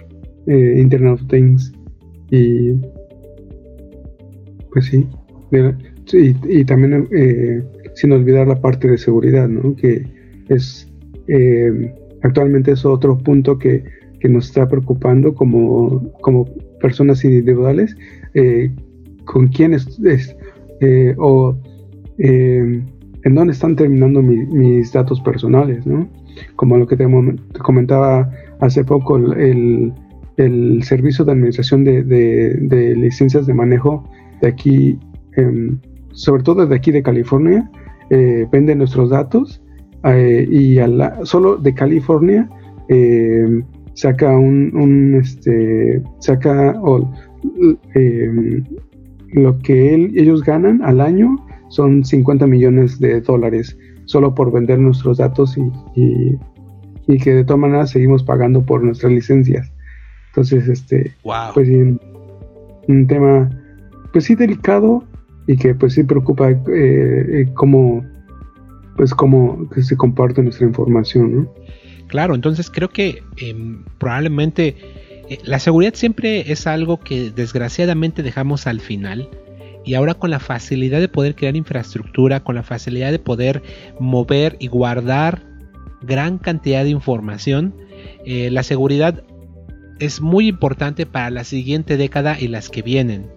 [0.48, 1.72] Internet of Things
[2.30, 2.72] y
[4.72, 5.06] pues sí,
[6.12, 7.62] y, también eh,
[7.94, 9.74] sin olvidar la parte de seguridad, ¿no?
[9.76, 10.04] que
[10.48, 10.88] es
[11.28, 13.82] eh, actualmente es otro punto que,
[14.28, 16.44] nos está preocupando como, como
[16.78, 17.96] personas individuales,
[18.34, 18.70] eh,
[19.24, 19.98] con quiénes
[21.16, 21.56] o
[22.18, 26.06] en dónde están terminando mis datos personales, ¿no?
[26.56, 27.06] Como lo que te,
[27.62, 29.90] comentaba hace poco, el
[30.82, 34.04] servicio de administración de, licencias de manejo
[34.40, 34.98] de aquí,
[35.36, 35.78] em,
[36.12, 37.70] sobre todo de aquí de California,
[38.10, 39.62] eh, vende nuestros datos
[40.04, 40.78] eh, y
[41.24, 42.48] solo de California
[42.88, 43.62] em,
[43.94, 46.74] saca un, este, saca
[47.94, 48.64] em,
[49.32, 51.36] lo que ellos ganan al año
[51.68, 56.38] son 50 millones de dólares solo por vender nuestros datos y,
[57.06, 59.70] y que de todas maneras seguimos pagando por nuestras licencias.
[60.30, 61.14] Entonces, este,
[61.54, 61.68] pues
[62.88, 63.50] un tema,
[64.12, 65.04] pues sí delicado
[65.46, 68.04] y que pues sí preocupa eh, eh, cómo,
[68.96, 71.54] pues cómo se comparte nuestra información, ¿no?
[72.06, 74.76] Claro, entonces creo que em, probablemente
[75.28, 79.28] eh, la seguridad siempre es algo que desgraciadamente dejamos al final.
[79.84, 83.62] Y ahora con la facilidad de poder crear infraestructura, con la facilidad de poder
[83.98, 85.42] mover y guardar
[86.02, 87.74] gran cantidad de información,
[88.26, 89.24] la seguridad
[90.00, 93.30] es muy importante para la siguiente década y las que vienen.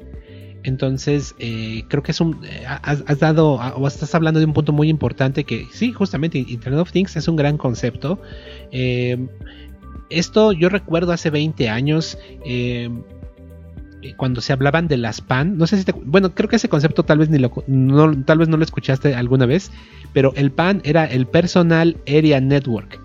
[0.64, 2.40] Entonces, eh, creo que es un.
[2.46, 6.80] Eh, has, dado o estás hablando de un punto muy importante que, sí, justamente Internet
[6.80, 8.22] of Things es un gran concepto.
[8.72, 9.28] Eh,
[10.10, 12.18] esto yo recuerdo hace 20 años.
[14.18, 17.04] cuando se hablaban de las PAN, no sé si te, bueno, creo que ese concepto
[17.04, 17.52] tal vez ni lo,
[18.26, 19.72] tal vez no lo escuchaste alguna vez,
[20.12, 23.00] pero el PAN era el Personal Area Network.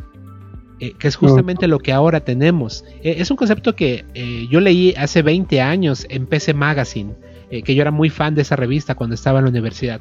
[0.80, 2.84] Eh, que es justamente lo que ahora tenemos.
[3.02, 7.14] Eh, es un concepto que eh, yo leí hace 20 años en PC Magazine,
[7.50, 10.00] que yo era muy fan de esa revista cuando estaba en la universidad.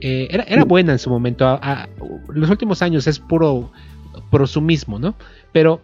[0.00, 1.58] Era, era, buena en su momento,
[2.28, 3.72] los últimos años es puro
[4.30, 5.14] prosumismo, ¿no?
[5.52, 5.80] Pero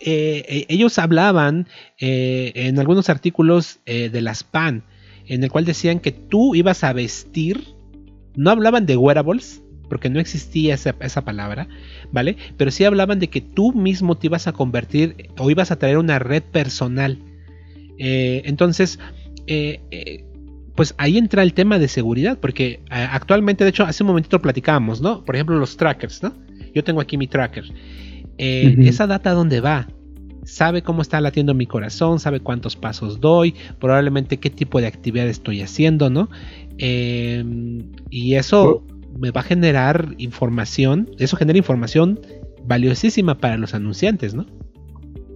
[0.00, 1.66] ellos hablaban
[1.98, 4.82] en algunos artículos de las PAN,
[5.26, 7.74] en el cual decían que tú ibas a vestir,
[8.36, 11.68] no hablaban de wearables, porque no existía esa, palabra,
[12.12, 12.36] ¿vale?
[12.56, 15.98] Pero sí hablaban de que tú mismo te ibas a convertir o ibas a traer
[15.98, 17.18] una red personal.
[17.98, 18.98] Eh, entonces,
[19.46, 20.24] eh, eh,
[20.74, 25.00] pues ahí entra el tema de seguridad, porque actualmente, de hecho, hace un momentito platicábamos,
[25.00, 25.24] ¿no?
[25.24, 26.34] Por ejemplo, los trackers, ¿no?
[26.74, 27.64] yo tengo aquí mi tracker.
[28.36, 29.88] Esa data dónde va?
[30.44, 35.26] Sabe cómo está latiendo mi corazón, sabe cuántos pasos doy, probablemente qué tipo de actividad
[35.26, 36.28] estoy haciendo, ¿no?
[36.78, 38.84] Y eso.
[39.18, 42.20] Me va a generar información, eso genera información
[42.66, 44.46] valiosísima para los anunciantes, ¿no?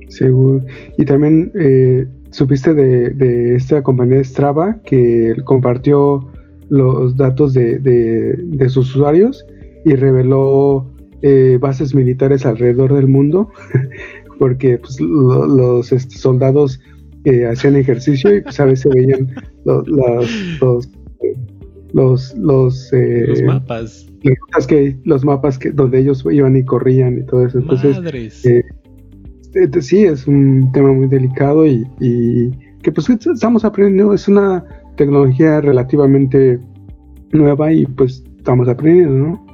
[0.09, 0.65] Seguro.
[0.99, 6.31] Y también eh, supiste de, esta compañía Strava que compartió
[6.69, 9.45] los datos de, sus usuarios
[9.85, 10.91] y reveló
[11.23, 13.51] eh, bases militares alrededor del mundo,
[14.39, 16.81] porque pues, los este, soldados
[17.25, 20.89] eh, hacían ejercicio y pues a veces veían los,
[21.93, 22.91] los, los
[23.45, 24.07] mapas.
[24.67, 27.59] que, los mapas que, donde ellos iban y corrían y todo eso.
[27.59, 27.99] Entonces,
[29.55, 31.87] este, sí, es un tema muy delicado y,
[32.83, 34.65] que pues estamos aprendiendo, es una
[34.97, 36.59] tecnología relativamente
[37.33, 39.47] nueva y pues estamos aprendiendo, ¿no?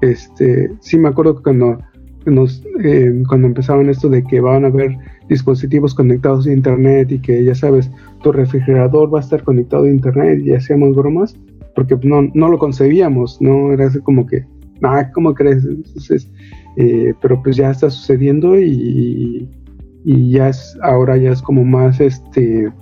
[0.00, 1.78] Este, sí me acuerdo que cuando
[2.26, 4.96] nos, eh, cuando empezaban esto de que van a haber
[5.28, 7.90] dispositivos conectados a internet y que ya sabes,
[8.22, 11.36] tu refrigerador va a estar conectado a internet y hacíamos bromas,
[11.74, 13.72] porque no, no lo concebíamos, ¿no?
[13.72, 14.44] Era así como que,
[14.82, 15.64] ah, ¿cómo crees?
[15.64, 16.30] Entonces,
[16.76, 19.48] eh, pero pues ya está sucediendo y,
[20.04, 22.72] ya es, ahora ya es como más, este,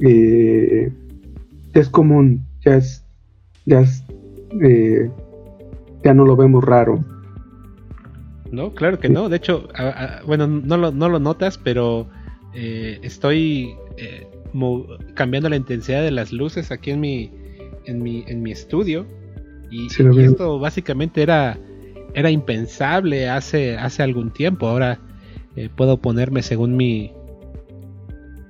[0.00, 0.92] eh,
[1.72, 3.04] es común, ya es,
[3.64, 4.04] ya es,
[4.62, 5.10] eh,
[6.04, 7.02] ya no lo vemos raro.
[8.50, 9.28] No, claro que no.
[9.28, 9.68] De hecho,
[10.26, 12.06] bueno, no lo, no lo notas, pero
[12.54, 13.74] estoy
[15.14, 17.30] cambiando la intensidad de las luces aquí en mi,
[17.88, 19.06] en mi, en mi estudio.
[19.70, 21.58] Y, y esto básicamente era
[22.14, 24.66] era impensable hace, hace algún tiempo.
[24.66, 24.98] Ahora
[25.56, 27.12] eh, puedo ponerme según mi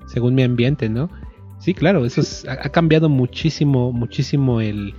[0.06, 1.10] según mi ambiente, ¿no?
[1.58, 4.94] Sí, claro, eso ha, cambiado muchísimo, muchísimo el,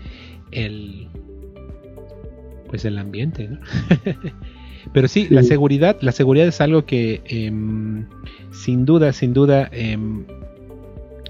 [0.52, 1.08] el
[2.67, 3.60] pues el ambiente, ¿no?
[4.93, 8.06] Pero sí, la seguridad, la seguridad es algo que em,
[8.52, 10.25] sin duda, sin duda em,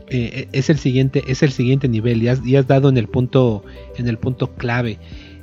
[0.10, 2.24] eh, es el siguiente, es el siguiente nivel.
[2.24, 3.64] Y has, dado en el punto,
[3.98, 5.00] en el punto clave.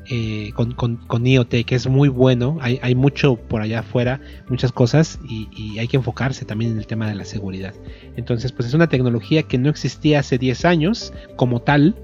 [0.08, 2.58] Eh, con, con, IoT, que es muy bueno.
[2.60, 7.08] Hay, mucho por allá afuera, muchas cosas, y, hay que enfocarse también en el tema
[7.08, 7.74] de la seguridad.
[8.16, 11.96] Entonces, pues es una tecnología que no existía hace 10 años como tal.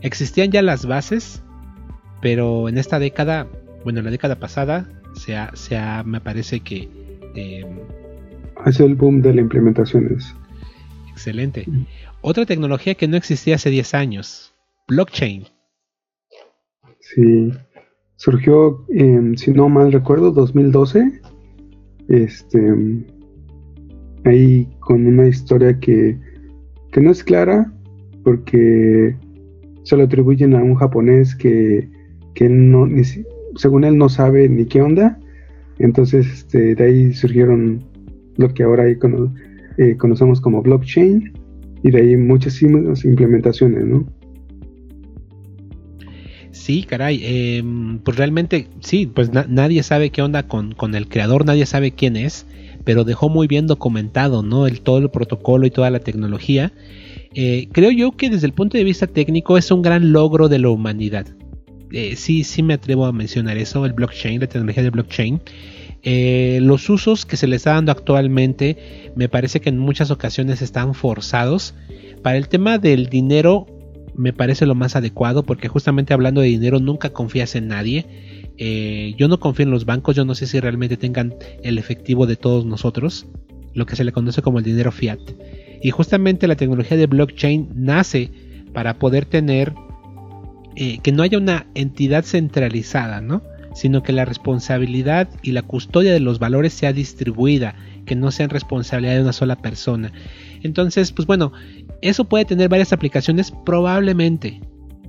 [0.00, 1.42] Existían ya las bases,
[2.20, 3.46] pero en esta década,
[3.84, 5.36] bueno, en la década pasada, se
[5.76, 6.88] ha, me parece que...
[7.36, 7.64] Eh,
[8.64, 10.18] Hace el boom de la implementación.
[11.14, 11.64] Excelente.
[12.22, 14.52] Otra tecnología que no existía hace 10 años,
[14.88, 15.44] blockchain.
[16.98, 17.52] Sí,
[18.16, 18.84] surgió,
[19.36, 21.20] si no mal recuerdo, 2012.
[22.08, 22.74] Este,
[24.24, 26.18] ahí con una historia que,
[26.90, 27.72] que no es clara,
[28.24, 29.16] porque
[29.84, 31.88] se lo atribuyen a un japonés que,
[32.34, 32.88] que no,
[33.54, 35.20] según él no sabe ni qué onda.
[35.78, 37.84] Entonces, este, de ahí surgieron
[38.36, 38.98] lo que ahora ahí
[39.78, 41.32] eh, conocemos como blockchain
[41.82, 44.06] y de ahí muchas implementaciones, ¿no?
[46.50, 51.66] Sí, caray, em, pues realmente sí, pues nadie sabe qué onda con, el creador, nadie
[51.66, 52.46] sabe quién es,
[52.84, 54.66] pero dejó muy bien documentado, ¿no?
[54.66, 56.72] El, todo el protocolo y toda la tecnología.
[57.34, 60.60] Eh, creo yo que desde el punto de vista técnico es un gran logro de
[60.60, 61.26] la humanidad.
[61.90, 65.40] Eh, sí, sí me atrevo a mencionar eso, el blockchain, la tecnología de blockchain.
[66.06, 70.60] Eh, los usos que se le está dando actualmente me parece que en muchas ocasiones
[70.60, 71.74] están forzados.
[72.22, 73.66] Para el tema del dinero
[74.14, 78.06] me parece lo más adecuado porque justamente hablando de dinero nunca confías en nadie.
[78.58, 82.26] Eh, yo no confío en los bancos, yo no sé si realmente tengan el efectivo
[82.26, 83.26] de todos nosotros,
[83.72, 85.18] lo que se le conoce como el dinero fiat.
[85.82, 88.30] Y justamente la tecnología de blockchain nace
[88.72, 89.72] para poder tener
[90.76, 93.42] eh, que no haya una entidad centralizada, ¿no?
[93.74, 97.74] Sino que la responsabilidad y la custodia de los valores sea distribuida,
[98.06, 100.12] que no sean responsabilidad de una sola persona.
[100.62, 101.52] Entonces, pues bueno,
[102.00, 104.60] eso puede tener varias aplicaciones probablemente.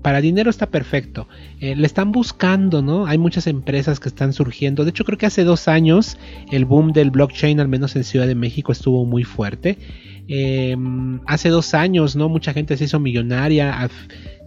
[0.01, 1.27] Para dinero está perfecto.
[1.59, 3.07] Eh, le están buscando, ¿no?
[3.07, 4.83] Hay muchas empresas que están surgiendo.
[4.83, 6.17] De hecho, creo que hace dos años
[6.51, 9.79] el boom del blockchain, al menos en Ciudad de México, estuvo muy fuerte.
[10.27, 12.29] Em, hace dos años, ¿no?
[12.29, 13.89] Mucha gente se hizo millonaria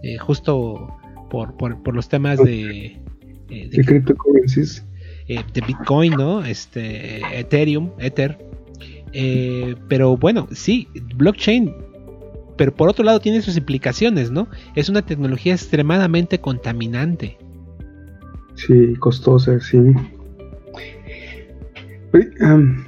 [0.03, 0.97] eh, justo
[1.29, 2.97] por, los temas de...
[3.49, 4.85] Eh, de, cryptocurrencies.
[5.27, 6.43] de Bitcoin, ¿no?
[6.43, 8.37] Este, Ethereum, Ether.
[9.87, 11.73] pero bueno, sí, blockchain
[12.59, 14.49] pero por otro lado tiene sus implicaciones, ¿no?
[14.75, 17.37] Es una tecnología extremadamente contaminante.
[18.55, 19.79] Sí, costosa, sí.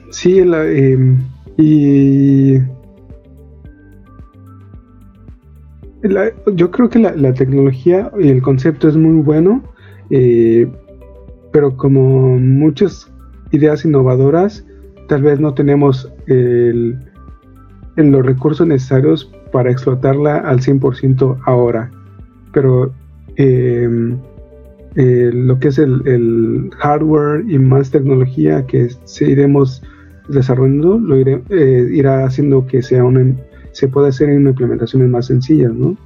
[0.09, 1.19] sí, em,
[1.57, 2.59] y
[6.53, 9.63] yo creo que la, tecnología y el concepto es muy bueno.
[10.11, 10.69] Eh,
[11.51, 13.11] pero como muchas
[13.51, 14.65] ideas innovadoras,
[15.07, 16.11] tal vez no tenemos
[17.95, 21.91] los recursos necesarios para explotarla al 100% ahora.
[22.53, 22.93] Pero
[23.35, 24.17] em,
[24.95, 28.89] eh, lo que es el, hardware y más tecnología que
[29.21, 29.81] iremos
[30.27, 33.35] desarrollando lo eh, irá haciendo que sea una,
[33.71, 35.97] se pueda hacer en implementaciones más sencillas, ¿no?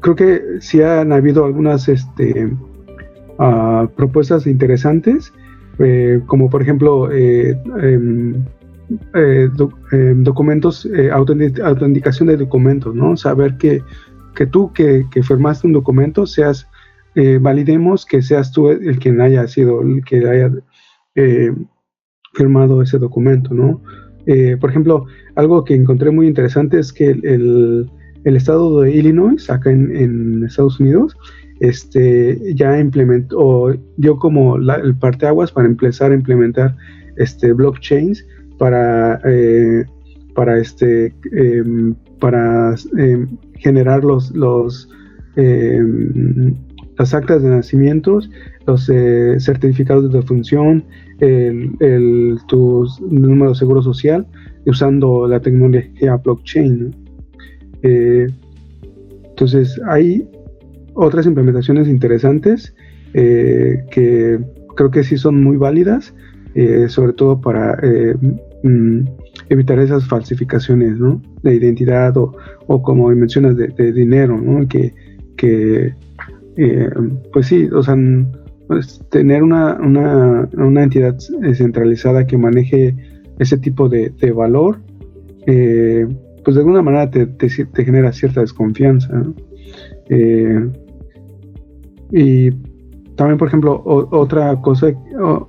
[0.00, 2.50] Creo que sí han habido algunas este,
[3.38, 5.32] ah, propuestas interesantes,
[6.26, 8.44] como por ejemplo em,
[9.14, 13.16] em, documentos, autenticación de documentos, ¿no?
[13.16, 13.82] Saber que
[14.34, 16.68] que tú que, firmaste un documento seas,
[17.14, 20.50] eh, validemos que seas tú el quien haya sido, el que haya
[21.14, 21.52] eh,
[22.34, 23.82] firmado ese documento, ¿no?
[24.26, 27.90] Eh, por ejemplo, algo que encontré muy interesante es que el,
[28.24, 31.16] estado de Illinois, acá en, Estados Unidos,
[31.60, 36.76] este, ya implementó, dio como el parteaguas para empezar a implementar
[37.16, 38.26] este, blockchains
[38.58, 39.20] para,
[40.34, 44.88] para, este, em, para em, generar los, los
[45.36, 46.54] em,
[46.98, 48.30] las actas de nacimientos,
[48.66, 50.84] los eh, certificados de función,
[51.20, 54.26] el, tu número de seguro social,
[54.66, 56.94] usando la tecnología blockchain.
[57.84, 58.26] Eh,
[59.30, 60.28] entonces, hay
[60.94, 62.74] otras implementaciones interesantes
[63.12, 64.40] eh, que
[64.74, 66.12] creo que sí son muy válidas,
[66.86, 67.76] sobre todo para
[68.62, 69.00] mm,
[69.48, 70.98] evitar esas falsificaciones
[71.42, 74.66] de identidad o, como mencionas de, dinero, ¿no?
[74.68, 74.94] que,
[76.56, 76.90] eh,
[77.32, 77.96] pues sí, o sea,
[78.68, 81.16] pues tener una, una, una, entidad
[81.54, 82.94] centralizada que maneje
[83.38, 84.80] ese tipo de, valor,
[85.46, 86.06] eh,
[86.44, 87.48] pues de alguna manera te, te,
[87.84, 89.24] genera cierta desconfianza.
[90.08, 90.70] Eh,
[92.12, 92.50] y
[93.16, 94.92] también, por ejemplo, otra cosa,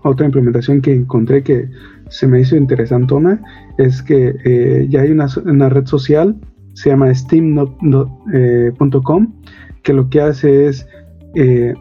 [0.04, 1.70] otra implementación que encontré que
[2.10, 3.42] se me hizo interesantona
[3.78, 6.36] es que eh, ya hay una, red social,
[6.74, 8.72] se llama steam.com, eh,
[9.84, 10.88] que lo que hace es,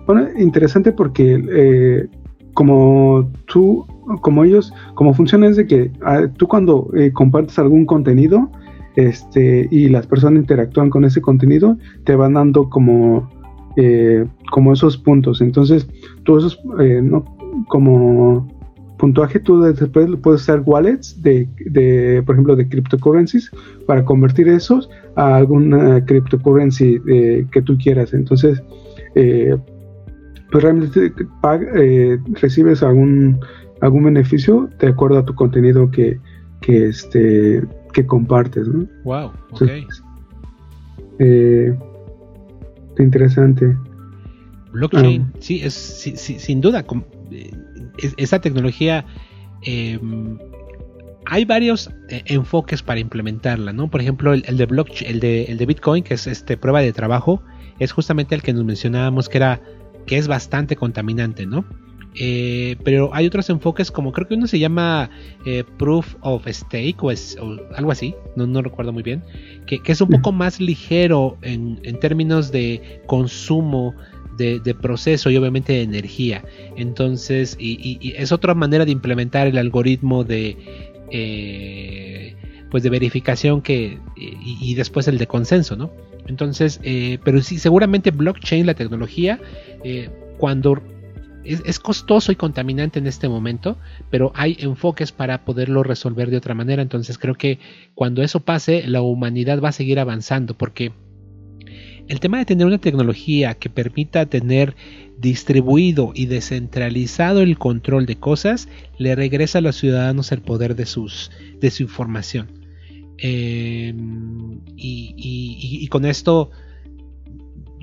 [0.07, 2.09] bueno, interesante porque
[2.55, 3.87] como tú,
[4.21, 8.51] como ellos, como funciona es de que ah, tú cuando compartes algún contenido,
[8.97, 13.31] este, y las personas interactúan con ese contenido, te van dando como,
[14.51, 15.41] como esos puntos.
[15.41, 15.89] Entonces,
[16.25, 17.25] tú esos, no,
[17.69, 18.49] como
[18.99, 23.51] puntuaje tú después puedes usar wallets de, por ejemplo, de cryptocurrencies
[23.87, 28.15] para convertir esos a alguna cryptocurrency eh, que tú quieras.
[28.15, 28.63] Entonces,
[29.15, 29.57] eh,
[30.51, 31.13] pues realmente
[31.77, 33.41] eh, recibes algún,
[33.81, 36.19] algún beneficio de acuerdo a tu contenido que,
[36.61, 37.63] que, este,
[37.95, 38.69] que compartes.
[38.69, 38.87] ¿no?
[39.05, 39.63] Wow, ok.
[42.99, 43.75] interesante.
[44.73, 45.39] Blockchain, ah.
[45.39, 46.85] sí, es sin duda
[48.17, 49.05] esa tecnología
[49.63, 50.37] em,
[51.27, 53.89] hay varios eh, enfoques para implementarla, ¿no?
[53.89, 56.93] Por ejemplo, el, de blockchain, el de, el de Bitcoin, que es este prueba de
[56.93, 57.43] trabajo,
[57.79, 59.61] es justamente el que nos mencionábamos que era
[60.07, 61.65] que es bastante contaminante, ¿no?
[62.17, 65.11] Eh, pero hay otros enfoques como creo que uno se llama
[65.45, 67.11] eh, Proof of Stake o,
[67.77, 69.23] algo así, no, no, recuerdo muy bien,
[69.67, 73.95] que, es un poco más ligero en, en términos de consumo
[74.37, 76.45] de, proceso y obviamente de energía.
[76.77, 80.57] Entonces, y, es otra manera de implementar el algoritmo de...
[81.11, 82.37] Eh,
[82.71, 85.93] pues de verificación que y, después el de consenso, ¿no?
[86.27, 89.39] Entonces, eh, pero sí, seguramente blockchain, la tecnología,
[89.85, 90.83] eh, cuando
[91.45, 93.79] es, costoso y contaminante en este momento,
[94.11, 96.83] pero hay enfoques para poderlo resolver de otra manera.
[96.83, 97.59] Entonces creo que
[97.95, 100.93] cuando eso pase, la humanidad va a seguir avanzando, porque
[102.09, 104.77] el tema de tener una tecnología que permita tener
[105.19, 110.87] distribuido y descentralizado el control de cosas le regresa a los ciudadanos el poder de,
[110.87, 111.31] sus,
[111.61, 112.65] de su información.
[113.17, 116.51] Em, y, con esto,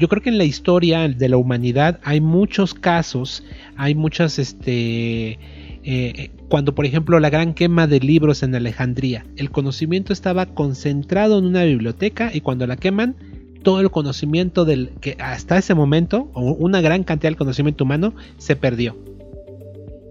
[0.01, 3.43] yo creo que en la historia de la humanidad hay muchos casos,
[3.77, 5.37] hay muchas, este,
[5.83, 11.37] eh, cuando por ejemplo la gran quema de libros en Alejandría, el conocimiento estaba concentrado
[11.37, 13.15] en una biblioteca y cuando la queman,
[13.61, 18.15] todo el conocimiento del que hasta ese momento, o una gran cantidad del conocimiento humano,
[18.39, 18.97] se perdió.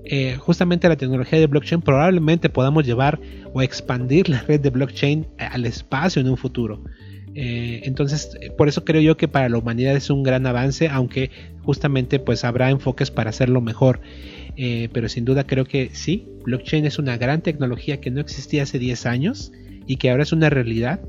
[0.05, 3.19] Eh, justamente la tecnología de blockchain probablemente podamos llevar
[3.55, 6.81] o expandir la red de blockchain al espacio en un futuro.
[7.35, 11.31] Eh, entonces, por eso creo yo que para la humanidad es un gran avance, aunque
[11.63, 14.01] justamente pues habrá enfoques para hacerlo mejor.
[14.57, 18.65] Eh, pero sin duda creo que sí, blockchain es una gran tecnología que no existía
[18.65, 19.53] hace 10 años
[19.87, 21.01] y que ahora es una realidad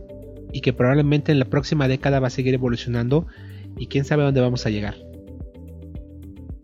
[0.53, 3.28] y que probablemente en la próxima década va a seguir evolucionando
[3.78, 4.95] y quién sabe dónde vamos a llegar.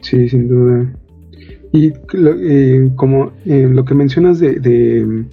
[0.02, 0.94] Sí, sin duda.
[1.74, 5.26] Y eh, como eh, lo que mencionas de,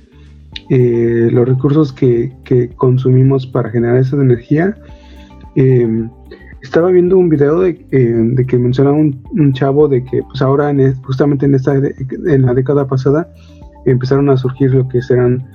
[0.77, 2.33] eh, los recursos que,
[2.77, 4.77] consumimos para generar esa energía,
[6.63, 7.77] estaba viendo un video de,
[8.49, 12.89] que mencionaba un, chavo de que pues ahora en, justamente en esta en la década
[12.89, 13.33] pasada
[13.87, 15.47] empezaron a surgir lo que serán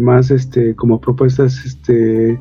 [0.00, 2.40] más este como propuestas este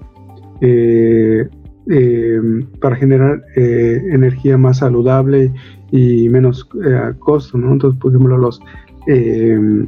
[2.79, 5.51] para generar energía más saludable
[5.93, 7.71] y menos eh, costo, ¿no?
[7.71, 8.59] Entonces, por ejemplo, los,
[9.05, 9.85] eh,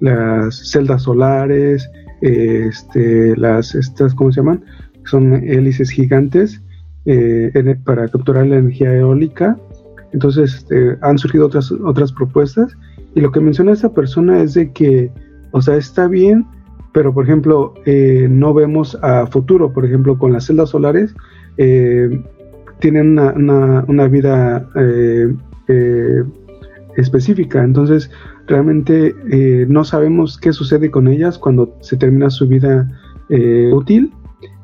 [0.00, 1.90] las celdas solares,
[2.20, 4.64] este, las, estas, ¿cómo se llaman?
[5.04, 6.62] Son hélices gigantes
[7.06, 9.58] eh, para capturar la energía eólica.
[10.12, 12.76] Entonces, este, han surgido otras, otras propuestas
[13.14, 15.10] y lo que menciona esta persona es de que,
[15.52, 16.46] o sea, está bien,
[16.92, 21.14] pero por ejemplo, no vemos a futuro, por ejemplo, con las celdas solares,
[22.84, 25.34] tienen una, vida eh,
[25.68, 26.22] eh,
[26.96, 27.62] específica.
[27.62, 28.10] Entonces,
[28.46, 32.88] realmente eh, no sabemos qué sucede con ellas cuando se termina su vida
[33.72, 34.12] útil.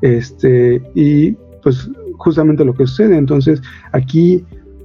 [0.03, 3.17] Este, y pues justamente lo que sucede.
[3.17, 3.63] Entonces,
[3.93, 4.45] aquí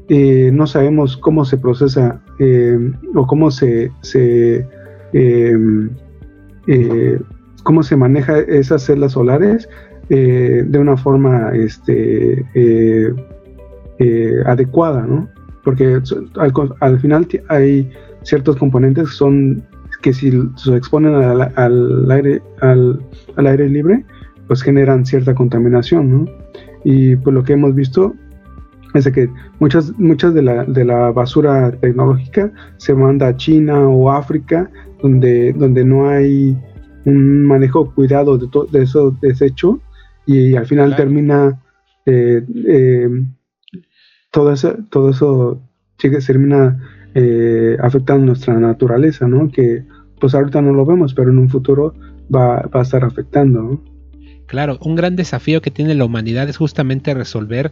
[0.10, 2.22] no sabemos cómo se procesa
[3.16, 4.66] o cómo se, se
[7.64, 9.68] cómo se maneja esas celdas solares
[10.10, 13.12] eh, de una forma este, eh,
[13.98, 15.28] eh, adecuada, ¿no?
[15.64, 16.00] Porque
[16.80, 17.90] al, final hay
[18.26, 19.64] ciertos componentes son
[20.02, 23.00] que si se exponen al, aire al,
[23.38, 24.06] aire libre,
[24.48, 26.26] pues generan cierta contaminación, ¿no?
[26.84, 28.14] Y pues lo que hemos visto
[28.94, 34.12] es que muchas, muchas de, la, de la basura tecnológica se manda a China o
[34.12, 34.70] África,
[35.02, 36.58] donde, donde no hay
[37.06, 39.78] un manejo cuidado de, todo de esos desechos
[40.26, 41.60] y al final termina
[42.06, 43.10] eh, eh,
[44.32, 45.62] todo eso, todo eso
[45.98, 46.80] termina
[47.16, 49.50] eh, afectando nuestra naturaleza, ¿no?
[49.50, 49.84] Que
[50.20, 51.96] pues ahorita no lo vemos, pero en un futuro
[52.34, 53.82] va, a estar afectando.
[54.46, 57.72] Claro, un gran desafío que tiene la humanidad es justamente resolver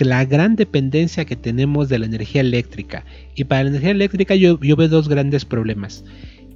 [0.00, 3.04] la gran dependencia que tenemos de la energía eléctrica.
[3.34, 6.04] Y para la energía eléctrica yo, yo veo dos grandes problemas.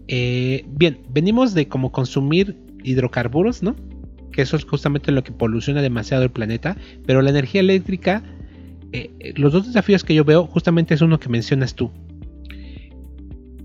[0.09, 3.77] bien, venimos de como consumir hidrocarburos, ¿no?
[4.33, 6.77] que eso es justamente lo que poluciona demasiado el planeta,
[7.07, 8.23] pero la energía eléctrica,
[8.93, 11.91] eh, eh, los dos desafíos que yo veo justamente es uno que mencionas tú.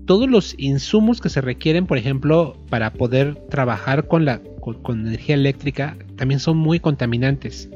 [0.06, 4.40] Todos los insumos que se requieren, por ejemplo, para poder trabajar con la
[4.88, 7.68] energía eléctrica, también son muy contaminantes.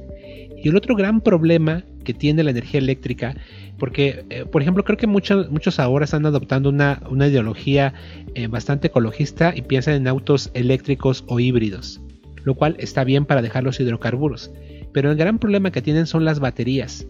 [0.62, 3.36] Y el otro gran problema que tiene la energía eléctrica,
[3.78, 7.92] porque, eh, por ejemplo, creo que muchos, muchos ahora están adoptando una, ideología
[8.48, 12.00] bastante ecologista y piensan en autos eléctricos o híbridos
[12.44, 14.50] lo cual está bien para dejar los hidrocarburos.
[14.92, 17.06] Pero el gran problema que tienen son las baterías.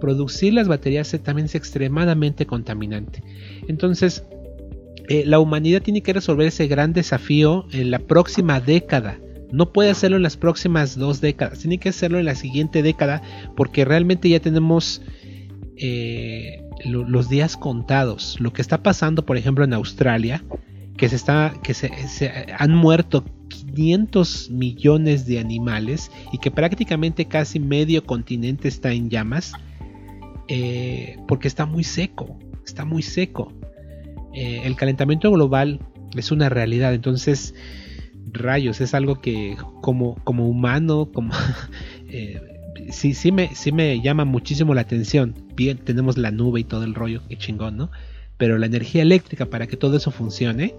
[0.00, 3.22] Producir las baterías también es extremadamente contaminante.
[3.68, 4.24] Entonces,
[5.08, 9.18] eh, la humanidad tiene que resolver ese gran desafío en la próxima década.
[9.50, 13.22] No puede hacerlo en las próximas dos décadas, tiene que hacerlo en la siguiente década
[13.56, 15.00] porque realmente ya tenemos
[15.76, 18.36] eh, los días contados.
[18.40, 20.44] Lo que está pasando, por ejemplo, en Australia,
[20.98, 21.90] que se está, que se
[22.58, 29.54] han muerto 500 millones de animales y que prácticamente casi medio continente está en llamas
[30.48, 33.52] eh, porque está muy seco, está muy seco.
[34.34, 35.80] Eh, el calentamiento global
[36.16, 37.54] es una realidad, entonces
[38.32, 41.32] rayos, es algo que como, como humano, como...
[42.08, 42.40] eh,
[42.90, 45.34] sí, sí, me, sí me llama muchísimo la atención.
[45.54, 47.90] Bien, tenemos la nube y todo el rollo, que chingón, ¿no?
[48.36, 50.74] Pero la energía eléctrica para que todo eso funcione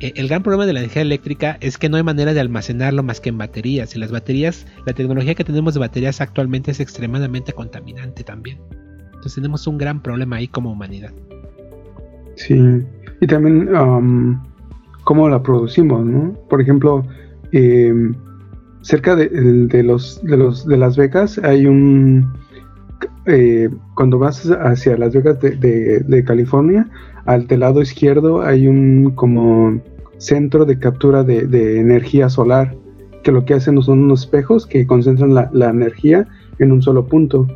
[0.00, 3.20] el gran problema de la energía eléctrica es que no hay manera de almacenarlo más
[3.20, 3.94] que en baterías.
[3.94, 8.58] Y las baterías, la tecnología que tenemos de baterías actualmente es extremadamente contaminante también.
[9.06, 11.12] Entonces tenemos un gran problema ahí como humanidad.
[12.34, 12.82] Sí,
[13.20, 13.68] y también
[15.04, 16.34] cómo la producimos, ¿no?
[16.48, 17.06] Por ejemplo,
[17.52, 18.14] em,
[18.82, 19.82] cerca de,
[20.66, 22.32] Las Vegas hay un...
[23.26, 26.86] Eh, cuando vas hacia Las Vegas de California,
[27.26, 29.80] al lado izquierdo hay un como
[30.18, 32.76] centro de captura de, energía solar,
[33.22, 36.26] que lo que hacen son unos espejos que concentran la, energía
[36.58, 37.46] en un solo punto.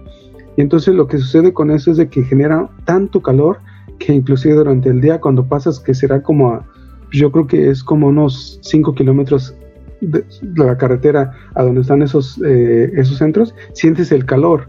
[0.56, 3.58] Y entonces lo que sucede con eso es de que genera tanto calor
[3.98, 6.64] que inclusive durante el día cuando pasas, que será como,
[7.12, 9.54] yo creo que es como unos 5 kilómetros
[10.00, 10.24] de,
[10.56, 14.68] la carretera a donde están esos, eh, esos centros, sientes el calor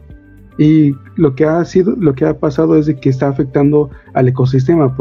[0.60, 4.28] y lo que ha sido, lo que ha pasado es de que está afectando al
[4.28, 4.94] ecosistema,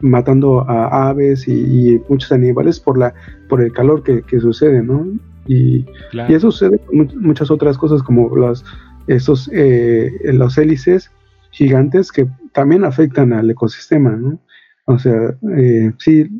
[0.00, 3.12] matando a aves y, muchos animales por la,
[3.50, 5.06] por el calor que, sucede, ¿no?
[5.46, 5.84] Y,
[6.30, 8.64] eso sucede con muchas otras cosas como los,
[9.06, 11.10] esos, eh, los hélices
[11.50, 14.40] gigantes que también afectan al ecosistema, ¿no?
[14.86, 16.30] O sea, eh, sí,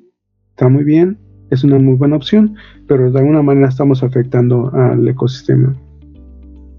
[0.52, 1.18] está muy bien,
[1.50, 2.56] es una muy buena opción,
[2.88, 5.76] pero de alguna manera estamos afectando al ecosistema.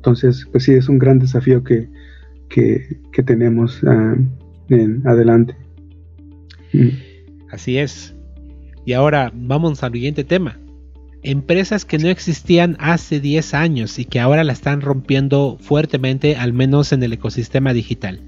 [0.06, 1.89] Entonces, pues sí, es un gran desafío que,
[2.47, 4.16] que, tenemos ah,
[4.70, 5.56] en adelante.
[7.49, 8.14] Así es.
[8.86, 10.60] Y ahora vamos al siguiente tema.
[11.24, 16.53] Empresas que no existían hace 10 años y que ahora la están rompiendo fuertemente, al
[16.53, 18.22] menos en el ecosistema digital.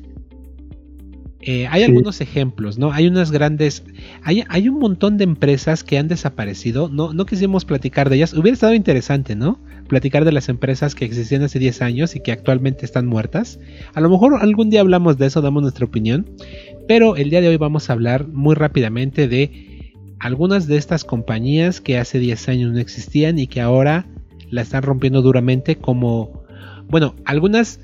[1.40, 2.92] Eh, hay algunos ejemplos, ¿no?
[2.92, 3.84] Hay unas grandes,
[4.24, 8.34] hay, hay, un montón de empresas que han desaparecido, no, no quisimos platicar de ellas,
[8.34, 9.60] hubiera estado interesante, ¿no?
[9.88, 13.60] Platicar de las empresas que existían hace 10 años y que actualmente están muertas.
[13.94, 16.28] A lo mejor algún día hablamos de eso, damos nuestra opinión,
[16.88, 21.82] pero el día de hoy vamos a hablar muy rápidamente de algunas de estas compañías
[21.82, 24.08] que hace 10 años no existían y que ahora
[24.50, 26.44] la están rompiendo duramente como,
[26.90, 27.80] bueno, algunas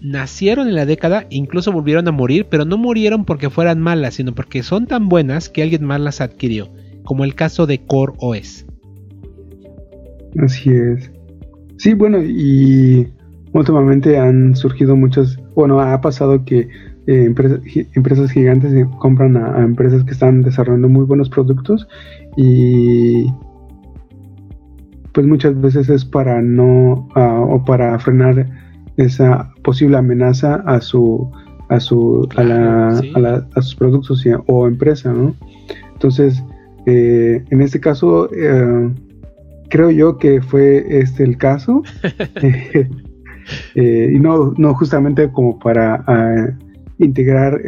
[0.00, 4.34] nacieron en la década, incluso volvieron a morir, pero no murieron porque fueran malas, sino
[4.34, 6.68] porque son tan buenas que alguien más las adquirió,
[7.04, 8.66] como el caso de Core OS.
[10.38, 11.10] Así es.
[11.76, 13.08] Sí, bueno, y
[13.52, 16.68] últimamente han surgido muchas, bueno, ha pasado que
[17.06, 21.88] eh, empresas, gigantes compran a, empresas que están desarrollando muy buenos productos
[22.36, 23.26] y
[25.12, 28.46] pues muchas veces es para no, o para frenar
[28.96, 31.30] esa posible amenaza a su
[31.68, 35.34] a su a, la, a, sus productos o empresa ¿no?
[35.92, 36.42] entonces
[36.86, 38.90] eh, en este caso eh,
[39.68, 41.82] creo yo que fue este el caso
[43.74, 46.48] eh, y no no justamente como para ah,
[46.98, 47.60] integrar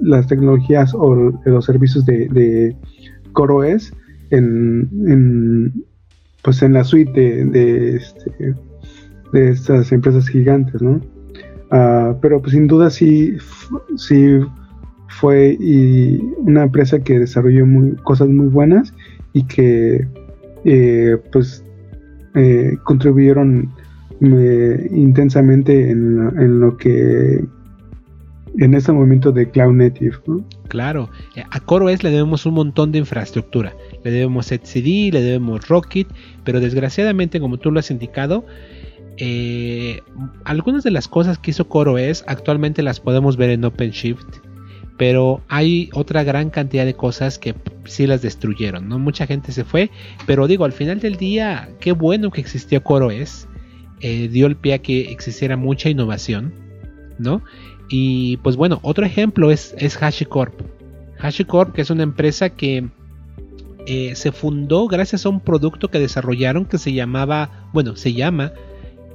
[0.00, 2.76] las tecnologías o los servicios de, de
[3.32, 3.92] CoreOS
[4.30, 5.84] en, en,
[6.42, 8.54] pues en la suite de, de este,
[9.32, 11.00] de estas empresas gigantes, ¿no?
[11.70, 13.36] Ah, pero pues sin duda sí,
[13.96, 14.40] sí
[15.08, 15.56] fue
[16.38, 17.64] una empresa que desarrolló
[18.02, 18.92] cosas muy buenas
[19.32, 20.06] y que
[20.64, 21.64] eh, pues
[22.34, 23.72] eh, contribuyeron
[24.20, 27.44] eh, intensamente en, lo que
[28.58, 30.16] en este momento de Cloud Native.
[30.26, 30.44] ¿no?
[30.68, 31.08] Claro,
[31.50, 33.72] a CoreOS le debemos un montón de infraestructura.
[34.04, 36.08] Le debemos etcd, le debemos Rocket,
[36.44, 38.44] pero desgraciadamente, como tú lo has indicado,
[39.22, 40.00] eh,
[40.44, 44.24] algunas de las cosas que hizo CoreOS actualmente las podemos ver en OpenShift,
[44.96, 47.54] pero hay otra gran cantidad de cosas que
[47.84, 48.98] sí las destruyeron, ¿no?
[48.98, 49.90] Mucha gente se fue,
[50.26, 53.46] pero digo, al final del día, qué bueno que existió CoreOS,
[54.00, 56.54] eh, dio el pie a que existiera mucha innovación,
[57.18, 57.42] ¿no?
[57.90, 60.62] Y pues bueno, otro ejemplo es, HashiCorp.
[61.18, 62.88] HashiCorp, que es una empresa que
[63.84, 68.52] eh, se fundó gracias a un producto que desarrollaron que se llamaba, bueno, se llama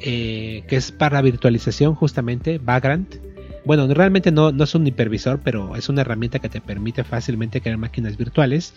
[0.02, 3.16] eh, que es para virtualización justamente, Vagrant.
[3.66, 7.78] Bueno, realmente no, es un hipervisor, pero es una herramienta que te permite fácilmente crear
[7.78, 8.74] máquinas virtuales.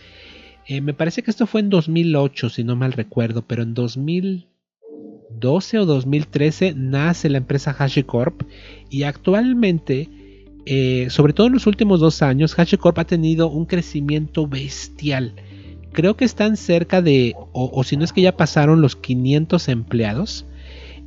[0.67, 5.79] Eh, me parece que esto fue en 2008, si no mal recuerdo, pero en 2012
[5.79, 8.43] o 2013 nace la empresa HashiCorp
[8.89, 10.09] y actualmente,
[10.65, 15.35] eh, sobre todo en los últimos dos años, HashiCorp ha tenido un crecimiento bestial.
[15.93, 19.69] Creo que están cerca de, o, o si no es que ya pasaron los 500
[19.69, 20.47] empleados.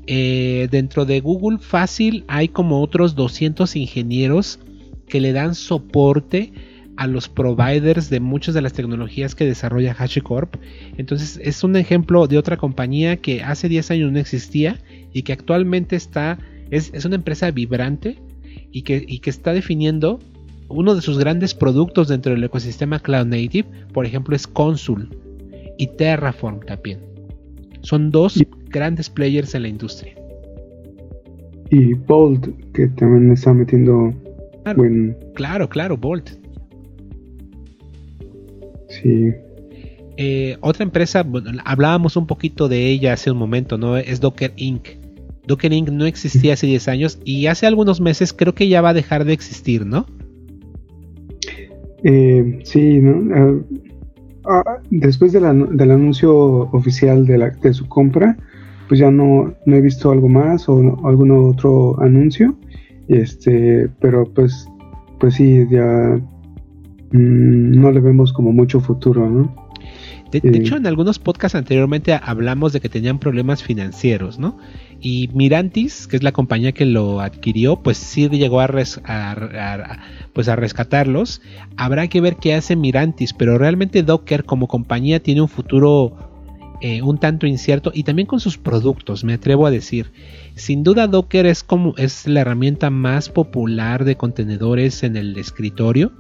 [0.08, 4.60] Eh, dentro de Google Fácil hay como otros 200 ingenieros
[5.08, 6.54] que le dan soporte
[6.98, 10.56] a los providers de muchas de las tecnologías que desarrolla HashiCorp.
[10.98, 14.80] Entonces es un ejemplo de otra compañía que hace 10 años no existía
[15.14, 16.40] y que actualmente está,
[16.70, 18.18] es, una empresa vibrante
[18.72, 20.20] y que, y que está definiendo
[20.68, 25.10] uno de sus grandes productos dentro del ecosistema Cloud Native, por ejemplo, es Consul
[25.78, 27.00] y Terraform también.
[27.82, 28.42] Son dos
[28.72, 30.16] grandes players en la industria.
[31.70, 34.14] Y Bolt, que también está metiendo
[34.64, 34.84] claro,
[35.36, 36.32] Claro, claro, Bolt.
[38.90, 39.32] Sí.
[40.18, 41.26] Eh, otra empresa,
[41.64, 43.98] hablábamos un poquito de ella hace un momento, ¿no?
[43.98, 44.90] Es Docker Inc.
[45.48, 45.90] Docker Inc.
[45.90, 49.26] no existía hace 10 años y hace algunos meses creo que ya va a dejar
[49.26, 50.06] de existir, ¿no?
[52.04, 53.64] Eh, sí, ¿no?
[54.46, 56.36] Ah, ah, después del anuncio
[56.72, 58.38] oficial de, la, de su compra,
[58.92, 62.58] pues ya no, no he visto algo más o algún otro anuncio.
[63.08, 64.68] Este, pero pues,
[65.18, 66.20] pues sí, ya
[67.14, 69.56] mm, no le vemos como mucho futuro, ¿no?
[70.30, 74.58] De, eh, hecho, en algunos podcasts anteriormente hablamos de que tenían problemas financieros, ¿no?
[75.00, 78.68] Y Mirantis, que es la compañía que lo adquirió, pues sí llegó a,
[80.34, 81.42] pues a rescatarlos.
[81.78, 86.31] Habrá que ver qué hace Mirantis, pero realmente Docker como compañía tiene un futuro
[86.82, 90.12] eh, un tanto incierto y también con sus productos, me atrevo a decir.
[90.56, 96.12] Sin duda Docker es como es la herramienta más popular de contenedores en el escritorio,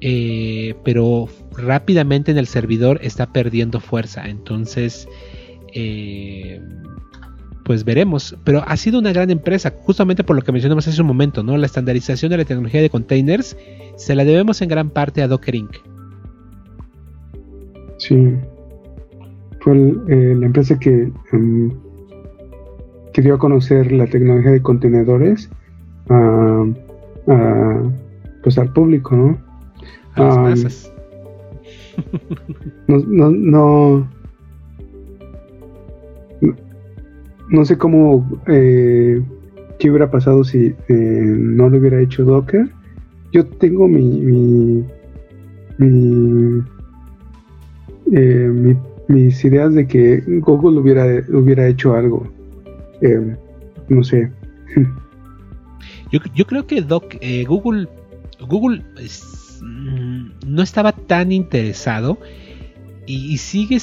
[0.00, 4.28] eh, pero rápidamente en el servidor está perdiendo fuerza.
[4.28, 5.08] Entonces,
[5.74, 6.60] eh,
[7.64, 8.36] pues veremos.
[8.44, 11.56] Pero ha sido una gran empresa, justamente por lo que mencionamos hace un momento, ¿no?
[11.56, 13.56] La estandarización de la tecnología de containers
[13.96, 15.76] se la debemos en gran parte a Docker Inc.
[17.98, 18.14] Sí,
[19.60, 21.70] fue eh, la empresa que, um,
[23.14, 25.50] dio a conocer la tecnología de contenedores
[28.44, 29.36] pues al público, ¿no?
[30.14, 30.92] A las masas.
[32.86, 32.98] no,
[33.30, 34.08] no,
[37.50, 39.20] no, sé cómo eh,
[39.80, 42.70] qué hubiera pasado si eh, no lo hubiera hecho Docker.
[43.32, 44.84] Yo tengo mi mi,
[45.78, 46.62] mi,
[48.06, 48.76] mi
[49.08, 52.30] mis ideas de que Google hubiera, hubiera hecho algo.
[53.00, 53.36] Eh,
[53.88, 54.30] no sé.
[56.12, 56.84] Yo, creo que
[57.20, 57.88] eh, Google,
[58.40, 58.82] Google
[59.60, 62.18] mm, no estaba tan interesado
[63.06, 63.78] y, sigue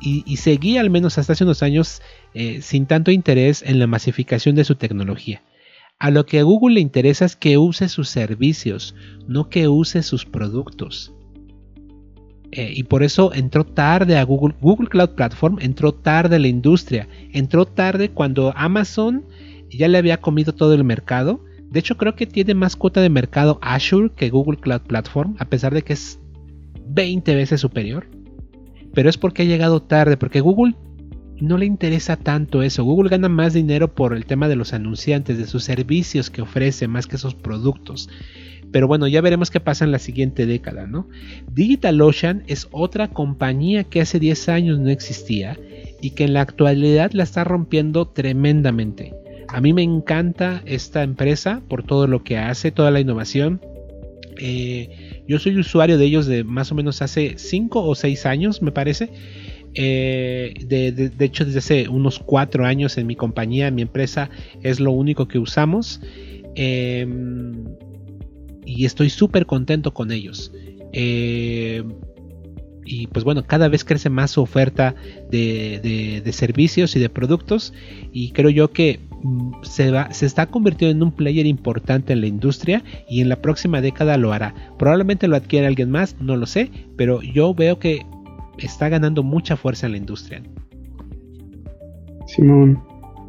[0.00, 2.02] y, seguía al menos hasta hace unos años
[2.34, 5.42] eh, sin tanto interés en la masificación de su tecnología.
[5.98, 8.94] A lo que a Google le interesa es que use sus servicios,
[9.26, 11.12] no que use sus productos.
[12.52, 14.54] Eh, y por eso entró tarde a Google.
[14.88, 17.08] Cloud Platform entró tarde a la industria.
[17.32, 19.24] Entró tarde cuando Amazon
[19.70, 21.44] ya le había comido todo el mercado.
[21.70, 25.44] De hecho, creo que tiene más cuota de mercado Azure que Google Cloud Platform, a
[25.44, 26.18] pesar de que es
[26.88, 28.06] 20 veces superior.
[28.94, 30.74] Pero es porque ha llegado tarde, porque Google
[31.40, 32.84] no le interesa tanto eso.
[32.84, 36.88] Google gana más dinero por el tema de los anunciantes, de sus servicios que ofrece,
[36.88, 38.08] más que sus productos.
[38.70, 41.08] Pero bueno, ya veremos qué pasa en la siguiente década, ¿no?
[41.52, 45.58] DigitalOcean es otra compañía que hace 10 años no existía
[46.00, 49.14] y que en la actualidad la está rompiendo tremendamente.
[49.48, 53.60] A mí me encanta esta empresa por todo lo que hace, toda la innovación.
[54.38, 58.60] Eh, yo soy usuario de ellos de más o menos hace 5 o 6 años,
[58.60, 59.08] me parece.
[59.74, 64.28] Eh, de, hecho, desde hace unos 4 años en mi compañía, en mi empresa,
[64.62, 66.02] es lo único que usamos.
[66.54, 67.06] Eh,
[68.68, 70.52] y estoy súper contento con ellos.
[70.92, 71.82] Eh,
[72.84, 74.94] y pues bueno, cada vez crece más su oferta
[75.30, 77.74] de, servicios y de productos
[78.12, 82.20] y creo yo que mm, se, va, se está convirtiendo en un player importante en
[82.20, 84.54] la industria y en la próxima década lo hará.
[84.78, 88.06] Probablemente lo adquiera alguien más, no lo sé, pero yo veo que
[88.58, 90.42] está ganando mucha fuerza en la industria.
[92.26, 92.82] Simón,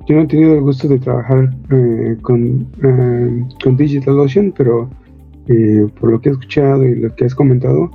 [0.07, 4.89] yo no he tenido el gusto de trabajar eh, con, eh, con DigitalOcean, pero
[5.99, 7.89] por lo que he escuchado y lo que has comentado,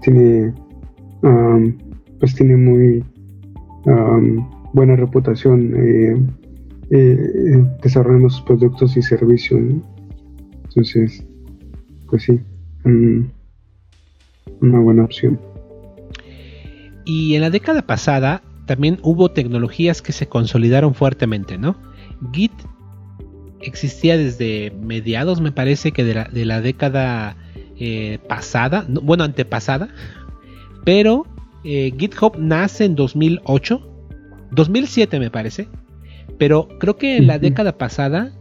[0.00, 0.52] tiene,
[2.18, 3.04] pues tiene muy
[4.72, 6.16] buena reputación eh,
[6.90, 9.60] eh, desarrollando sus productos y servicios.
[10.64, 11.24] Entonces,
[12.08, 12.40] pues sí,
[14.60, 15.38] una buena opción.
[17.04, 21.76] Y en la década pasada también hubo tecnologías que se consolidaron fuertemente, ¿no?
[22.32, 22.52] Git
[23.64, 27.36] existía desde mediados, me parece que de la, década
[27.78, 29.88] eh, pasada, bueno, antepasada,
[30.84, 31.26] pero
[31.64, 33.80] eh, GitHub nace en 2008,
[34.52, 35.68] 2007 me parece,
[36.38, 38.32] pero creo que en la década pasada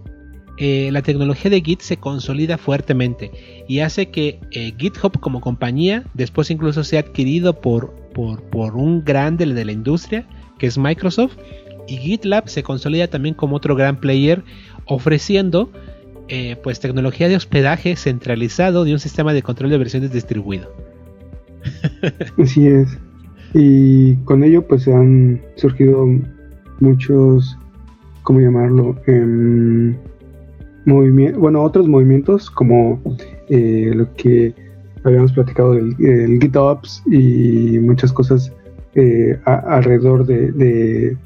[0.58, 3.32] eh, la tecnología de Git se consolida fuertemente
[3.68, 4.40] y hace que
[4.78, 10.28] GitHub como compañía después incluso sea adquirido por, por, por un grande de la industria
[10.60, 11.38] que es Microsoft
[11.88, 14.44] y GitLab se consolida también como otro gran player
[14.86, 15.70] ofreciendo
[16.28, 20.74] eh, pues tecnología de hospedaje centralizado de un sistema de control de versiones distribuido.
[22.38, 22.98] Así es.
[23.54, 26.08] Y con ello pues han surgido
[26.80, 27.58] muchos,
[28.24, 29.00] ¿cómo llamarlo?
[29.08, 29.96] Eh,
[30.86, 33.02] bueno, otros movimientos como
[33.50, 34.54] eh, lo que
[35.04, 38.52] habíamos platicado del, GitOps y muchas cosas
[38.96, 41.18] eh, alrededor de,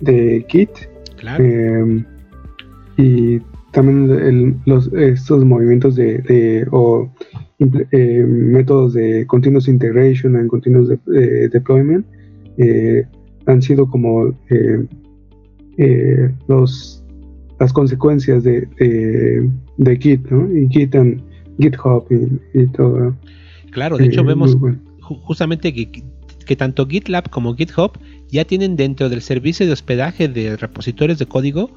[0.00, 0.70] de, Git.
[1.16, 1.44] Claro.
[1.44, 2.04] Em,
[2.96, 3.40] y
[3.72, 7.10] también los, estos movimientos de, o
[7.58, 10.88] eh, métodos de continuous integration and continuous
[11.52, 12.06] deployment
[12.58, 13.04] eh,
[13.46, 17.00] han sido como eh, los
[17.60, 18.66] las consecuencias de,
[19.76, 20.50] de, Git, ¿no?
[20.56, 21.22] Y Git and
[21.60, 22.04] GitHub
[22.52, 23.14] y, todo.
[23.70, 24.56] Claro, de hecho vemos
[25.00, 26.02] justamente que,
[26.46, 27.92] que tanto GitLab como GitHub
[28.28, 31.70] ya tienen dentro del servicio de hospedaje de repositorios de código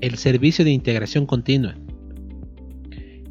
[0.00, 1.74] el servicio de integración continua.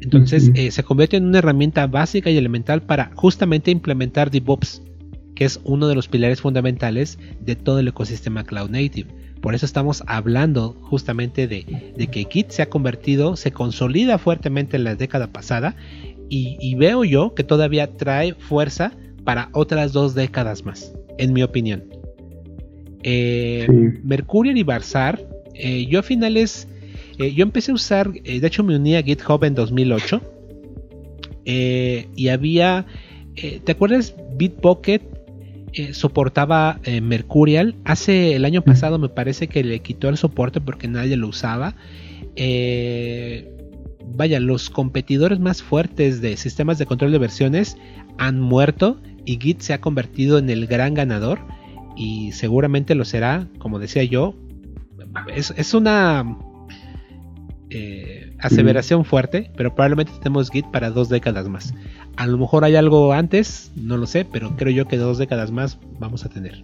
[0.00, 4.82] Entonces eh, se convierte en una herramienta básica y elemental para justamente implementar DevOps
[5.36, 9.08] que es uno de los pilares fundamentales de todo el ecosistema Cloud Native.
[9.40, 11.64] Por eso estamos hablando justamente de,
[12.10, 15.76] que Git se ha convertido, se consolida fuertemente en la década pasada
[16.28, 18.92] y, veo yo que todavía trae fuerza
[19.22, 21.84] para otras dos décadas más, en mi opinión.
[23.04, 23.68] Eh,
[24.02, 25.24] Mercurial y Barzar,
[25.58, 26.68] eh, yo a finales,
[27.18, 30.20] eh, yo empecé a usar, de hecho me uní a GitHub en 2008
[31.48, 32.86] y había,
[33.34, 35.16] ¿te acuerdas Bitbucket
[35.76, 37.74] eh, soportaba eh, Mercurial.
[37.84, 41.74] Hace el año pasado me parece que le quitó el soporte porque nadie lo usaba.
[42.34, 43.52] Eh,
[44.06, 47.76] vaya, los competidores más fuertes de sistemas de control de versiones
[48.16, 51.40] han muerto y Git se ha convertido en el gran ganador
[51.94, 54.34] y seguramente lo será, como decía yo.
[55.34, 56.36] Es, una
[58.38, 61.74] aseveración fuerte, pero probablemente tenemos Git para dos décadas más.
[62.16, 65.50] A lo mejor hay algo antes, no lo sé, pero creo yo que dos décadas
[65.50, 66.62] más vamos a tener.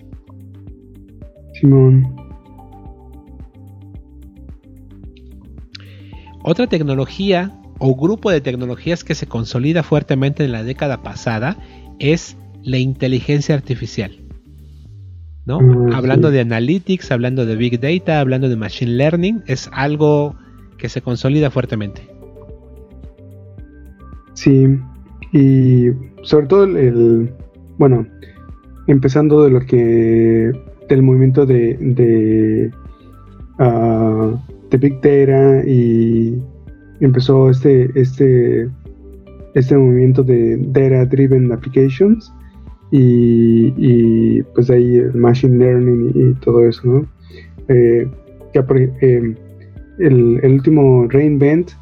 [1.54, 2.16] Simón.
[6.44, 11.56] Otra tecnología o grupo de tecnologías que se consolida fuertemente en la década pasada
[11.98, 14.21] es la inteligencia artificial.
[15.46, 15.58] ¿No?
[15.60, 20.34] Ah, hablando de analytics, hablando de big data, hablando de machine learning, es algo
[20.78, 22.02] que se consolida fuertemente.
[24.34, 24.66] Sí,
[25.32, 25.88] y
[26.22, 27.32] sobre todo el,
[27.78, 28.06] bueno,
[28.86, 30.52] empezando de lo que,
[30.88, 32.70] del movimiento de, de,
[33.58, 34.36] uh,
[34.70, 36.40] de Big Data y
[37.00, 38.68] empezó este, este,
[39.54, 42.32] este movimiento de Data Driven Applications
[42.92, 47.06] y, y pues ahí el Machine Learning y, todo eso, ¿no?
[47.68, 48.06] Eh,
[48.54, 49.34] eh,
[49.98, 51.72] el, el, último Reinvent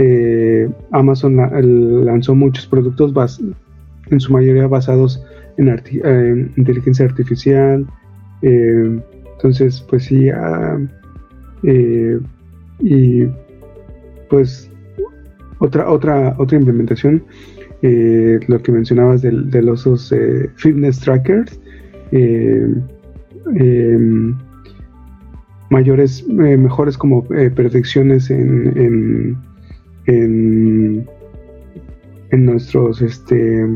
[0.00, 1.36] eh, Amazon
[2.04, 3.40] lanzó muchos productos
[4.10, 5.20] en su mayoría basados
[5.56, 7.84] en, inteligencia artificial.
[8.42, 9.00] Eh,
[9.34, 10.78] entonces, pues sí, ah,
[11.64, 12.20] eh,
[12.78, 13.24] y
[14.30, 14.70] pues
[15.58, 17.24] otra otra otra implementación,
[17.82, 20.12] lo que mencionabas de, los
[20.56, 21.60] fitness trackers.
[23.54, 24.34] Em,
[25.70, 29.36] mayores, mejores como predicciones en,
[30.06, 31.06] en,
[32.32, 33.66] nuestros, este,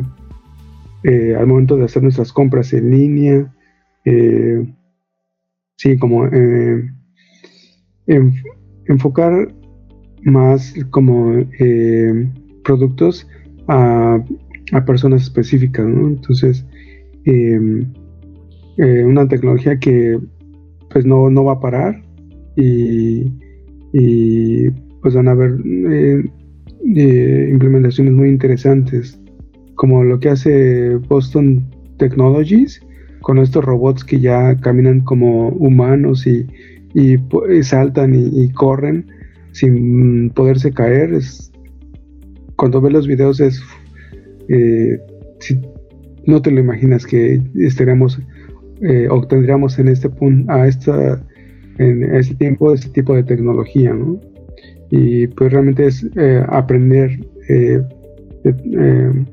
[1.04, 3.52] eh, al momento de hacer nuestras compras en línea,
[4.04, 4.66] eh,
[5.76, 6.88] sí, como eh,
[8.86, 9.52] enfocar
[10.22, 11.44] más como
[12.64, 13.26] productos
[13.68, 14.22] a,
[14.72, 16.64] a, personas específicas, Entonces,
[18.76, 20.18] una tecnología que
[20.90, 22.02] pues no, no va a parar
[22.56, 23.32] y,
[23.92, 26.24] y pues van a haber eh,
[26.96, 29.18] eh, implementaciones muy interesantes,
[29.74, 31.64] como lo que hace Boston
[31.98, 32.80] Technologies
[33.20, 36.46] con estos robots que ya caminan como humanos y,
[37.62, 39.06] saltan y, corren
[39.52, 41.14] sin poderse caer.
[41.14, 41.51] Es,
[42.56, 43.60] cuando ves los videos es,
[44.48, 44.98] eh,
[46.26, 48.20] no te lo imaginas que estaremos
[49.10, 51.24] obtendríamos en este punto, a esta,
[51.78, 54.20] en este tiempo, este tipo de tecnología, ¿no?
[54.92, 57.80] y pues realmente es eh, aprender eh,
[58.44, 59.24] eh,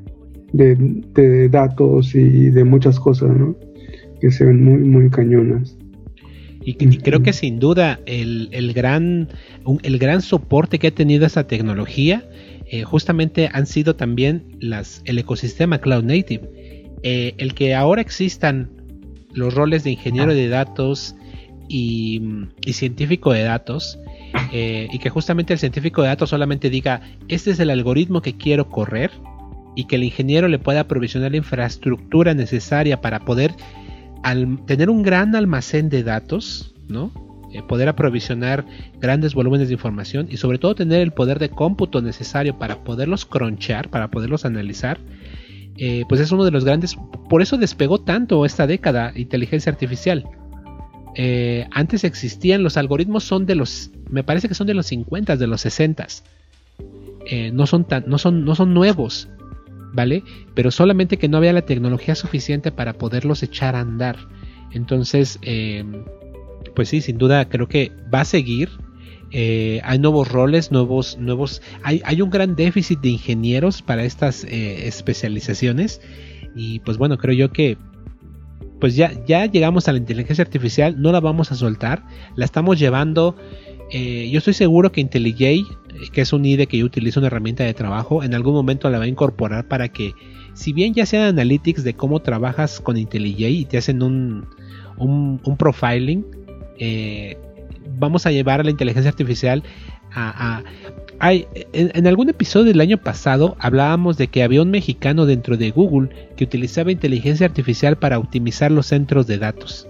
[0.53, 3.57] de, datos y de muchas cosas ¿no?
[4.21, 5.77] que se ven muy, muy cañonas.
[6.63, 9.27] Y, creo que sin duda el, gran,
[9.83, 12.23] el gran soporte que ha tenido esta tecnología
[12.85, 16.85] justamente han sido también las, el ecosistema Cloud Native.
[17.03, 18.69] el que ahora existan
[19.33, 21.15] los roles de ingeniero de datos
[21.67, 22.21] y,
[22.65, 23.99] y científico de datos
[24.51, 28.33] eh, y que justamente el científico de datos solamente diga, este es el algoritmo que
[28.33, 29.11] quiero correr
[29.75, 33.53] y que el ingeniero le pueda provisionar la infraestructura necesaria para poder
[34.65, 37.11] tener un gran almacén de datos, ¿no?
[37.51, 38.63] Eh, poder aprovisionar
[38.99, 43.25] grandes volúmenes de información y sobre todo tener el poder de cómputo necesario para poderlos
[43.25, 44.99] cronchar, para poderlos analizar,
[45.77, 46.95] eh, pues es uno de los grandes,
[47.27, 50.25] por eso despegó tanto esta década inteligencia artificial,
[51.15, 55.37] eh, antes existían, los algoritmos son de los, me parece que son de los 50,
[55.37, 56.07] de los 60.
[57.25, 59.27] Eh, no, son tan, no, son, no son nuevos,
[59.93, 60.23] ¿vale?
[60.53, 64.17] Pero solamente que no había la tecnología suficiente para poderlos echar a andar.
[64.71, 65.39] Entonces,
[66.75, 68.69] pues sí, sin duda creo que va a seguir.
[69.31, 71.61] hay nuevos roles, nuevos, nuevos.
[71.83, 76.01] Hay, un gran déficit de ingenieros para estas especializaciones.
[76.55, 77.77] Y pues bueno, creo yo que
[78.79, 82.05] pues ya, ya llegamos a la inteligencia artificial, no la vamos a soltar,
[82.35, 83.35] la estamos llevando
[83.91, 85.65] Eh, yo estoy seguro que IntelliJ,
[86.11, 88.99] que es un IDE que yo utilizo una herramienta de trabajo, en algún momento la
[88.99, 90.13] va a incorporar para que,
[90.53, 94.45] si bien ya sean analytics de cómo trabajas con IntelliJ y te hacen un,
[94.97, 96.23] un, profiling,
[96.79, 97.37] eh,
[97.97, 99.63] vamos a llevar a la inteligencia artificial
[100.11, 100.63] a,
[101.19, 105.69] hay, en, algún episodio del año pasado hablábamos de que había un mexicano dentro de
[105.69, 109.87] Google que utilizaba inteligencia artificial para optimizar los centros de datos.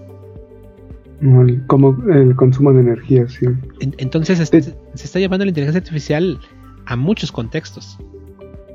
[1.66, 3.46] Como el consumo de energía, sí.
[3.98, 6.38] entonces se está llevando la inteligencia artificial
[6.86, 7.98] a muchos contextos.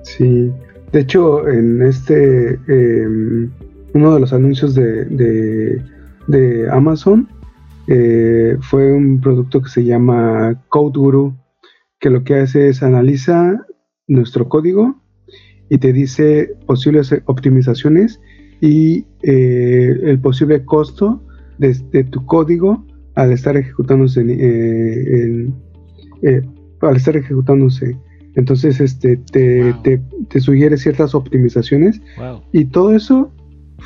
[0.04, 0.52] Sí,
[0.92, 3.50] de hecho en este, em,
[3.94, 5.06] uno de los anuncios de,
[6.28, 7.28] de, Amazon
[7.88, 11.36] eh, fue un producto que se llama Code Guru
[12.00, 13.66] que lo que hace es analiza
[14.08, 15.02] nuestro código
[15.70, 18.20] y te dice posibles optimizaciones
[18.62, 21.24] y eh, el posible costo
[21.58, 25.50] de, tu código al estar ejecutándose eh,
[26.22, 26.42] eh,
[26.82, 27.98] al estar ejecutándose.
[28.36, 29.74] Entonces este te,
[30.30, 32.02] te, sugiere ciertas optimizaciones
[32.52, 33.32] y todo eso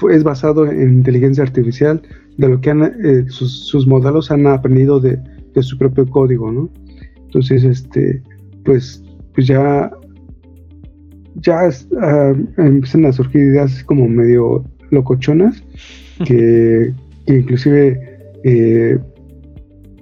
[0.10, 2.02] es basado en inteligencia artificial
[2.38, 5.18] de lo que han, sus, modelos han aprendido de,
[5.54, 6.70] de su propio código no
[7.30, 8.24] entonces, este,
[8.66, 9.04] pues,
[9.36, 9.92] pues ya,
[11.36, 15.64] ya uh, empiezan a surgir ideas como medio locochonas,
[16.26, 16.92] que,
[17.28, 18.00] inclusive
[18.44, 18.98] eh,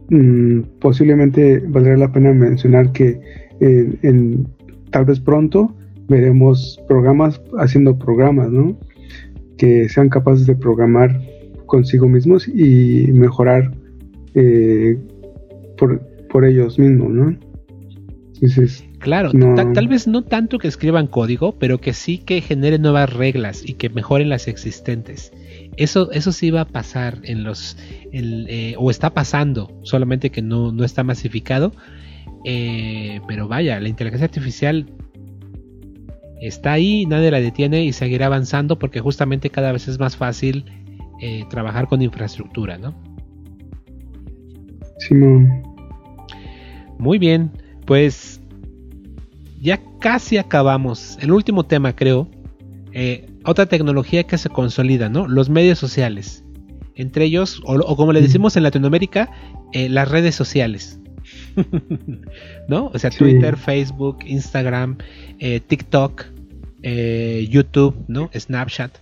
[0.09, 3.19] mm, posiblemente valdría la pena mencionar que
[3.59, 4.47] en,
[4.91, 5.75] tal vez pronto
[6.07, 8.79] veremos programas haciendo programas, ¿no?
[9.57, 11.19] Que sean capaces de programar
[11.65, 13.71] consigo mismos y mejorar
[14.35, 14.97] eh,
[15.77, 15.99] por,
[16.29, 17.37] por ellos mismos, ¿no?
[18.99, 19.31] claro,
[19.73, 23.73] tal vez no tanto que escriban código, pero que sí que generen nuevas reglas y
[23.73, 25.31] que mejoren las existentes.
[25.75, 27.77] Eso, eso sí va a pasar en los,
[28.11, 31.73] eh, o está pasando, solamente que no, no está masificado.
[32.45, 34.85] Eh, pero vaya, la inteligencia artificial
[36.41, 40.65] está ahí, nadie la detiene y seguirá avanzando porque justamente cada vez es más fácil
[41.21, 42.95] eh, trabajar con infraestructura, ¿no?
[44.99, 45.63] Simón.
[46.99, 47.51] Muy bien,
[47.85, 48.41] pues
[49.61, 51.17] ya casi acabamos.
[51.21, 52.27] El último tema, creo.
[52.93, 55.27] Eh, otra tecnología que se consolida, ¿no?
[55.27, 56.43] Los medios sociales.
[56.95, 59.31] Entre ellos, o, como le decimos en Latinoamérica,
[59.71, 60.99] eh, las redes sociales.
[62.67, 62.91] ¿No?
[62.93, 64.97] O sea, Twitter, Facebook, Instagram,
[65.39, 66.25] eh, TikTok,
[67.49, 68.29] YouTube, ¿no?
[68.33, 68.97] Snapchat.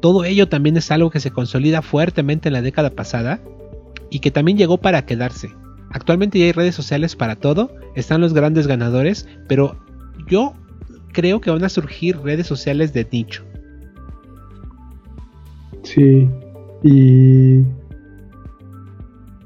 [0.00, 3.40] todo ello también es algo que se consolida fuertemente en la década pasada
[4.10, 5.50] y que también llegó para quedarse.
[5.90, 9.78] Actualmente ya hay redes sociales para todo, están los grandes ganadores, pero
[10.28, 10.54] yo
[11.12, 13.44] creo que van a surgir redes sociales de nicho.
[15.82, 16.28] Sí,
[16.82, 17.62] y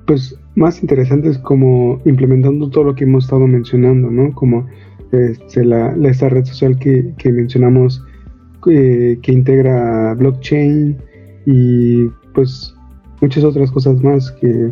[0.06, 4.32] pues más interesante es como implementando todo lo que hemos estado mencionando, ¿no?
[4.34, 4.66] Como
[5.12, 8.04] este, la, esta red social que, mencionamos
[8.70, 10.96] eh, que integra blockchain
[11.46, 12.74] y pues
[13.20, 14.70] muchas otras cosas más que,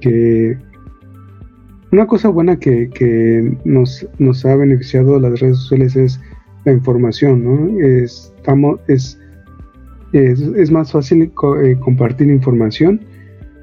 [0.00, 0.56] que
[1.92, 6.20] una cosa buena que, nos, nos, ha beneficiado las redes sociales es
[6.64, 7.80] la información, ¿no?
[7.80, 9.18] Estamos, es,
[10.12, 13.00] es, más fácil eh, compartir información,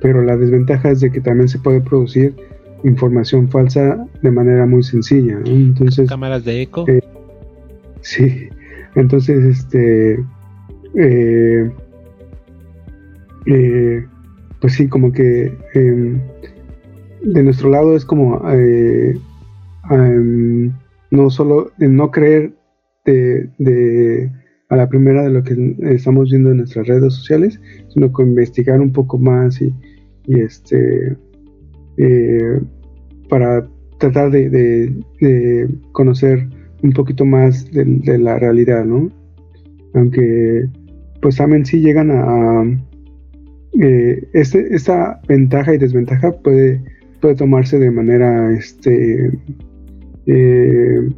[0.01, 2.35] pero la desventaja es de que también se puede producir
[2.83, 5.51] información falsa de manera muy sencilla, ¿no?
[5.51, 6.09] Entonces...
[6.09, 6.85] Cámaras de eco.
[6.87, 7.01] Eh,
[8.01, 8.49] sí,
[8.95, 10.19] entonces, este...
[10.95, 11.71] Eh,
[14.59, 16.19] pues sí, como que em,
[17.23, 19.17] de nuestro lado es como eh,
[19.89, 20.71] em,
[21.09, 22.53] no solo no creer
[23.05, 24.31] de,
[24.69, 28.79] a la primera de lo que estamos viendo en nuestras redes sociales, sino que investigar
[28.79, 29.73] un poco más y,
[30.27, 31.17] este
[31.97, 32.59] eh,
[33.29, 33.67] para
[33.99, 34.93] tratar de,
[35.91, 36.47] conocer
[36.83, 39.09] un poquito más de, la realidad, ¿no?
[39.93, 40.67] Aunque
[41.21, 42.63] pues también sí llegan a,
[43.79, 46.81] eh, este, esta ventaja y desventaja puede
[47.21, 49.31] puede tomarse de manera este
[50.25, 51.09] eh,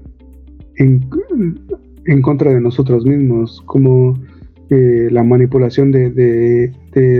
[0.75, 4.19] en, contra de nosotros mismos, como
[4.73, 6.71] eh, la manipulación de,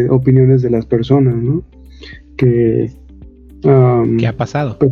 [0.10, 1.64] opiniones de las personas, ¿no?
[2.36, 2.91] Que,
[3.62, 4.78] ¿Qué ha pasado?
[4.80, 4.91] Pues,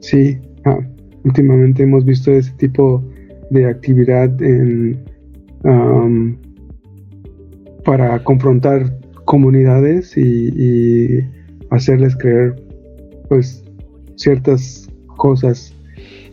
[0.00, 0.78] sí, ah,
[1.24, 3.04] últimamente hemos visto ese tipo
[3.50, 5.02] de actividad en,
[7.84, 11.20] para confrontar comunidades y
[11.70, 12.54] hacerles creer
[13.28, 13.64] pues
[14.16, 15.74] ciertas cosas.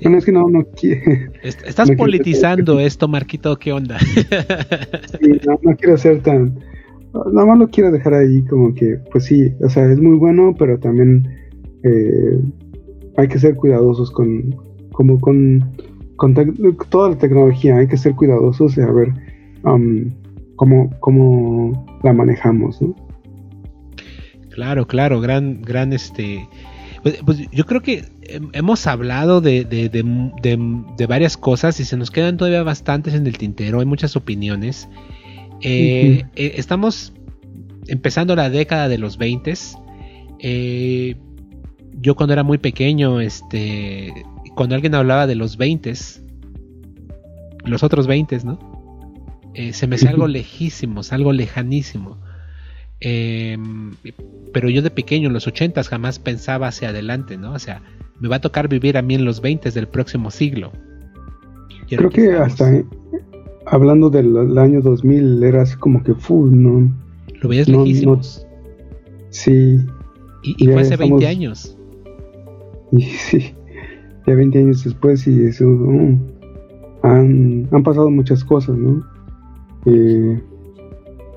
[0.02, 1.32] Bueno, es que no, no quiero.
[1.44, 3.98] Estás politizando esto, Marquito, ¿qué onda?
[5.64, 6.60] no, quiero ser tan,
[7.14, 10.56] nada más lo quiero dejar ahí como que, pues sí, o sea, es muy bueno,
[10.58, 11.28] pero también
[11.84, 12.40] eh,
[13.18, 14.56] hay que ser cuidadosos con,
[14.92, 15.72] como con,
[16.16, 16.34] con
[16.90, 19.14] toda la tecnología, hay que ser cuidadosos y a ver
[19.64, 20.10] um,
[20.56, 22.96] cómo, cómo la manejamos, ¿no?
[24.50, 26.48] Claro, claro, gran, gran este.
[27.04, 28.04] Pues, pues yo creo que
[28.54, 33.38] hemos hablado de, de, de, varias cosas y se nos quedan todavía bastantes en el
[33.38, 34.88] tintero, hay muchas opiniones.
[35.62, 37.14] Eh, eh, estamos
[37.88, 39.54] empezando la década de los 20.
[40.40, 41.16] Eh,
[42.00, 44.12] yo cuando era muy pequeño, este,
[44.56, 45.94] cuando alguien hablaba de los 20,
[47.66, 48.72] los otros 20, ¿no?
[49.74, 52.18] se me hace algo lejísimo, algo lejanísimo.
[53.02, 53.96] Em,
[54.54, 57.52] pero yo de pequeño, en los 80 jamás pensaba hacia adelante, ¿no?
[57.54, 57.82] O sea,
[58.22, 60.72] me va a tocar vivir a mí en los 20 del próximo siglo.
[61.90, 62.72] Creo que, hasta
[63.66, 66.94] hablando del, año 2000 era así como que, full, ¿no?
[67.42, 68.46] Lo veías lejísimos.
[69.30, 69.80] sí.
[70.44, 71.78] Y, fue hace 20 años.
[72.94, 73.54] Y sí,
[74.28, 75.64] ya 20 años después y eso,
[77.04, 79.02] han, han, pasado muchas cosas, ¿no?
[79.86, 80.42] Eh,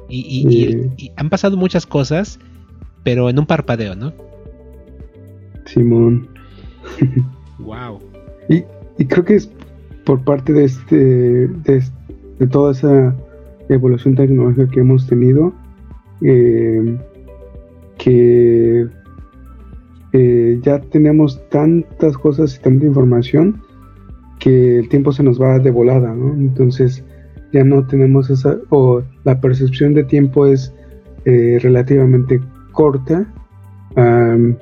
[0.08, 2.40] y, y, han pasado muchas cosas,
[3.04, 4.12] pero en un parpadeo, ¿no?
[5.66, 6.33] Simón.
[7.58, 7.98] wow.
[8.48, 9.50] Y, creo que es
[10.04, 11.82] por parte de este, de,
[12.50, 13.14] toda esa
[13.68, 15.52] evolución tecnológica que hemos tenido,
[16.22, 16.98] eh,
[17.98, 18.86] que
[20.12, 23.62] eh, ya tenemos tantas cosas y tanta información
[24.38, 26.34] que el tiempo se nos va de volada, ¿no?
[26.34, 27.02] Entonces
[27.52, 30.72] ya no tenemos esa, o la percepción de tiempo es
[31.24, 32.40] eh, relativamente
[32.72, 33.26] corta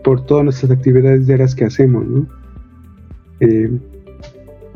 [0.04, 2.26] por todas nuestras actividades diarias que hacemos, ¿no?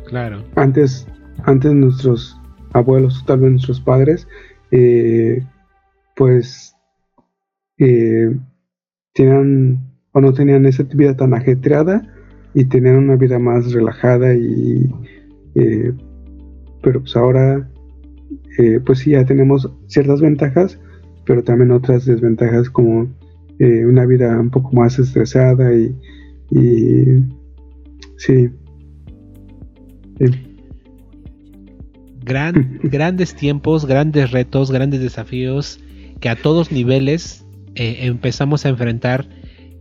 [0.06, 0.42] Claro.
[0.54, 1.06] Antes,
[1.44, 2.40] antes nuestros
[2.72, 4.26] abuelos, tal vez nuestros padres,
[4.70, 5.44] eh,
[6.16, 6.74] pues
[7.78, 8.36] eh,
[9.14, 9.80] tenían
[10.12, 12.02] o no tenían esa vida tan ajetreada
[12.54, 14.90] y tenían una vida más relajada y
[15.54, 15.92] eh,
[16.82, 17.68] pero pues ahora
[18.86, 20.80] pues sí ya tenemos ciertas ventajas
[21.26, 23.06] pero también otras desventajas como
[23.58, 25.94] una vida un poco más estresada y,
[26.50, 27.22] y
[28.18, 28.50] sí
[32.26, 35.80] Gran, grandes tiempos, grandes retos, grandes desafíos
[36.20, 39.28] que a todos niveles eh, empezamos a enfrentar,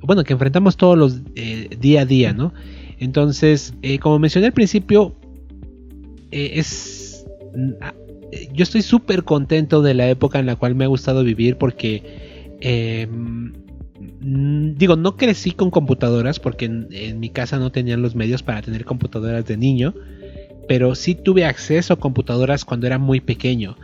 [0.01, 2.53] bueno, que enfrentamos todos los eh, día a día, ¿no?
[2.99, 5.15] Entonces, eh, como mencioné al principio,
[6.31, 7.25] es...
[7.81, 7.93] Ah,
[8.53, 12.57] yo estoy súper contento de la época en la cual me ha gustado vivir porque
[12.59, 13.53] em,
[13.97, 18.83] digo, no crecí con computadoras porque en, mi casa no tenían los medios para tener
[18.83, 19.93] computadoras de niño
[20.67, 23.77] pero sí tuve acceso a computadoras cuando era muy pequeño.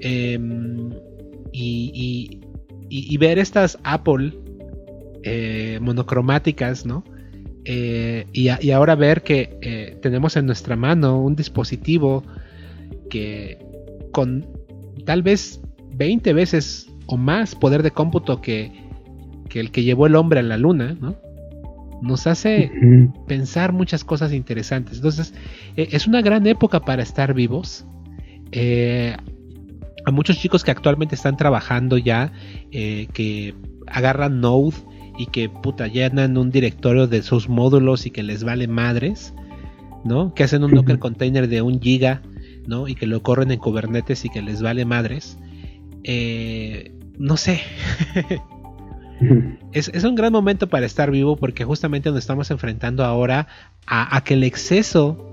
[0.00, 0.90] Em,
[1.52, 2.38] y,
[3.18, 4.32] ver estas Apple
[5.22, 7.04] eh, monocromáticas, ¿no?
[7.64, 12.24] Eh, y, ahora ver que eh, tenemos en nuestra mano un dispositivo
[13.10, 13.58] que
[14.12, 14.46] con
[15.04, 15.60] tal vez
[15.94, 18.72] 20 veces o más poder de cómputo que,
[19.50, 21.16] que el que llevó el hombre a la luna, ¿no?
[22.00, 22.70] nos hace
[23.26, 24.96] pensar muchas cosas interesantes.
[24.96, 25.34] Entonces,
[25.76, 27.84] eh, es una gran época para estar vivos.
[28.52, 29.14] Eh,
[30.04, 32.32] a muchos chicos que actualmente están trabajando ya,
[32.72, 33.54] eh, que
[33.86, 34.76] agarran Node
[35.18, 39.34] y que puta llenan un directorio de sus módulos y que les vale madres,
[40.04, 40.32] ¿no?
[40.32, 42.22] Que hacen un Docker container de un giga,
[42.66, 42.88] ¿no?
[42.88, 45.38] Y que lo corren en Kubernetes y que les vale madres.
[47.18, 47.60] no sé.
[49.72, 53.46] Es, un gran momento para estar vivo porque justamente nos estamos enfrentando ahora
[53.86, 55.26] a, que el exceso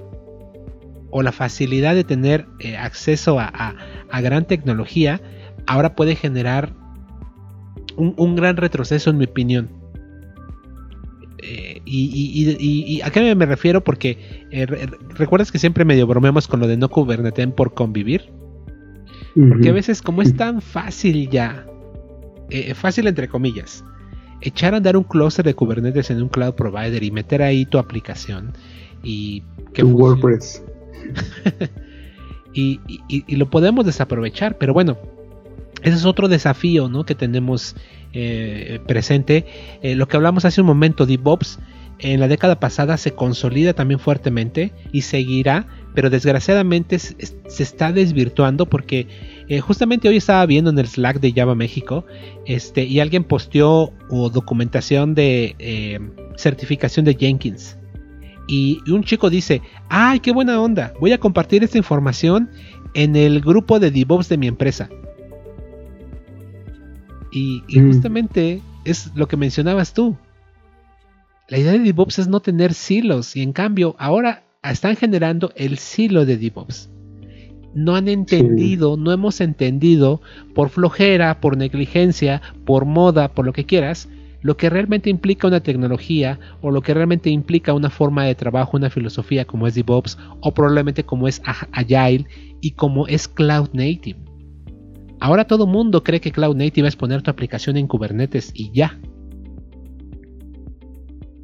[1.09, 3.75] o la facilidad de tener eh, acceso a,
[4.21, 5.21] gran tecnología
[5.65, 6.73] ahora puede generar
[7.95, 9.69] un, gran retroceso en mi opinión.
[11.41, 13.83] Eh, y, a qué me refiero?
[13.83, 14.65] Porque eh,
[15.15, 18.29] recuerdas que siempre medio bromeamos con lo de no Kubernetes por convivir.
[19.35, 21.67] Porque a veces como es tan fácil ya
[22.50, 23.84] eh, fácil entre comillas,
[24.41, 27.78] echar a andar un clúster de Kubernetes en un cloud provider y meter ahí tu
[27.78, 28.54] aplicación
[29.04, 29.43] y
[29.74, 30.64] que WordPress.
[32.54, 32.80] y,
[33.36, 34.98] lo podemos desaprovechar, pero bueno,
[35.84, 37.06] ese es otro desafío ¿no?
[37.06, 37.76] que tenemos
[38.14, 39.45] eh, presente.
[39.82, 41.60] Eh, lo que hablamos hace un momento, DevOps,
[42.00, 48.67] en la década pasada se consolida también fuertemente y seguirá, pero desgraciadamente se está desvirtuando
[48.67, 49.07] porque
[49.47, 52.05] eh, justamente hoy estaba viendo en el Slack de Java México
[52.45, 55.99] este, y alguien posteó documentación de eh,
[56.35, 57.77] certificación de Jenkins.
[58.47, 60.93] Y, un chico dice, ¡ay, qué buena onda!
[61.01, 62.49] Voy a compartir esta información
[62.93, 64.89] en el grupo de DevOps de mi empresa.
[67.31, 67.88] Y, mm.
[67.88, 70.17] justamente es lo que mencionabas tú.
[71.49, 75.78] La idea de DevOps es no tener silos y en cambio ahora están generando el
[75.78, 76.89] silo de DevOps.
[77.74, 80.22] No han entendido, no hemos entendido
[80.55, 84.09] por flojera, por negligencia, por moda, por lo que quieras,
[84.41, 88.78] lo que realmente implica una tecnología o lo que realmente implica una forma de trabajo,
[88.78, 91.41] una filosofía como es DevOps o probablemente como es
[91.72, 92.26] Agile
[92.61, 94.18] y como es Cloud Native.
[95.20, 98.99] Ahora todo mundo cree que Cloud Native es poner tu aplicación en Kubernetes y ya.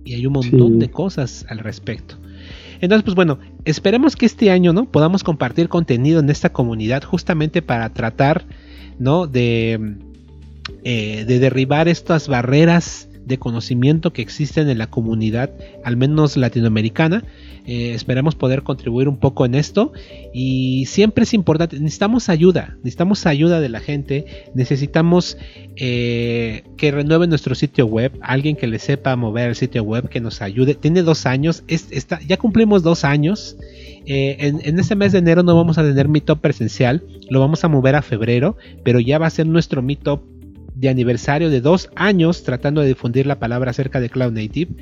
[0.05, 2.22] Y hay un montón de cosas al respecto.
[2.83, 4.83] Entonces, pues bueno, esperemos que este año, ¿no?
[4.83, 8.43] Podamos compartir contenido en esta comunidad justamente para tratar,
[8.99, 9.25] ¿no?
[9.25, 9.95] De,
[10.83, 15.51] eh, de derribar estas barreras de conocimiento que existen en la comunidad,
[15.83, 17.23] al menos latinoamericana,
[17.65, 19.93] eh, esperemos poder contribuir un poco en esto.
[20.33, 25.37] Y siempre es importante, necesitamos ayuda, necesitamos ayuda de la gente, necesitamos
[25.75, 30.19] eh, que renueve nuestro sitio web, alguien que le sepa mover el sitio web, que
[30.19, 30.75] nos ayude.
[30.75, 33.57] Tiene dos años, está, ya cumplimos dos años.
[34.05, 37.63] Eh, en, en, este mes de enero no vamos a tener meetup presencial, lo vamos
[37.63, 40.32] a mover a febrero, pero ya va a ser nuestro meetup
[40.83, 44.75] de aniversario de dos años tratando de difundir la palabra acerca de Cloud Native.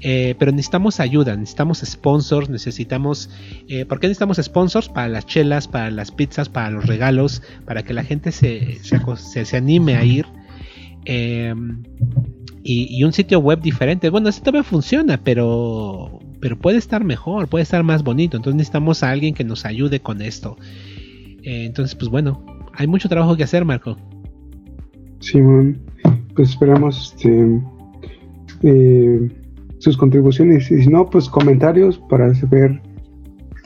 [0.00, 3.30] Eh, pero necesitamos ayuda, necesitamos sponsors, necesitamos...
[3.66, 4.90] Eh, ¿Por qué necesitamos sponsors?
[4.90, 9.56] Para las chelas, para las pizzas, para los regalos, para que la gente se, se,
[9.56, 10.26] anime a ir.
[11.06, 11.82] Em,
[12.62, 14.10] y, un sitio web diferente.
[14.10, 18.36] Bueno, ese también funciona, pero, pero puede estar mejor, puede estar más bonito.
[18.36, 20.58] Entonces necesitamos a alguien que nos ayude con esto.
[21.42, 22.44] Eh, entonces, pues bueno,
[22.74, 23.96] hay mucho trabajo que hacer, Marco.
[25.20, 25.78] Simón,
[26.34, 27.60] pues esperamos este,
[28.62, 29.30] eh,
[29.78, 32.80] sus contribuciones y si no, pues comentarios para saber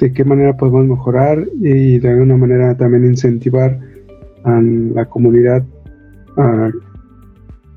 [0.00, 3.78] de qué manera podemos mejorar y de alguna manera también incentivar
[4.44, 5.64] a la comunidad
[6.36, 6.70] a,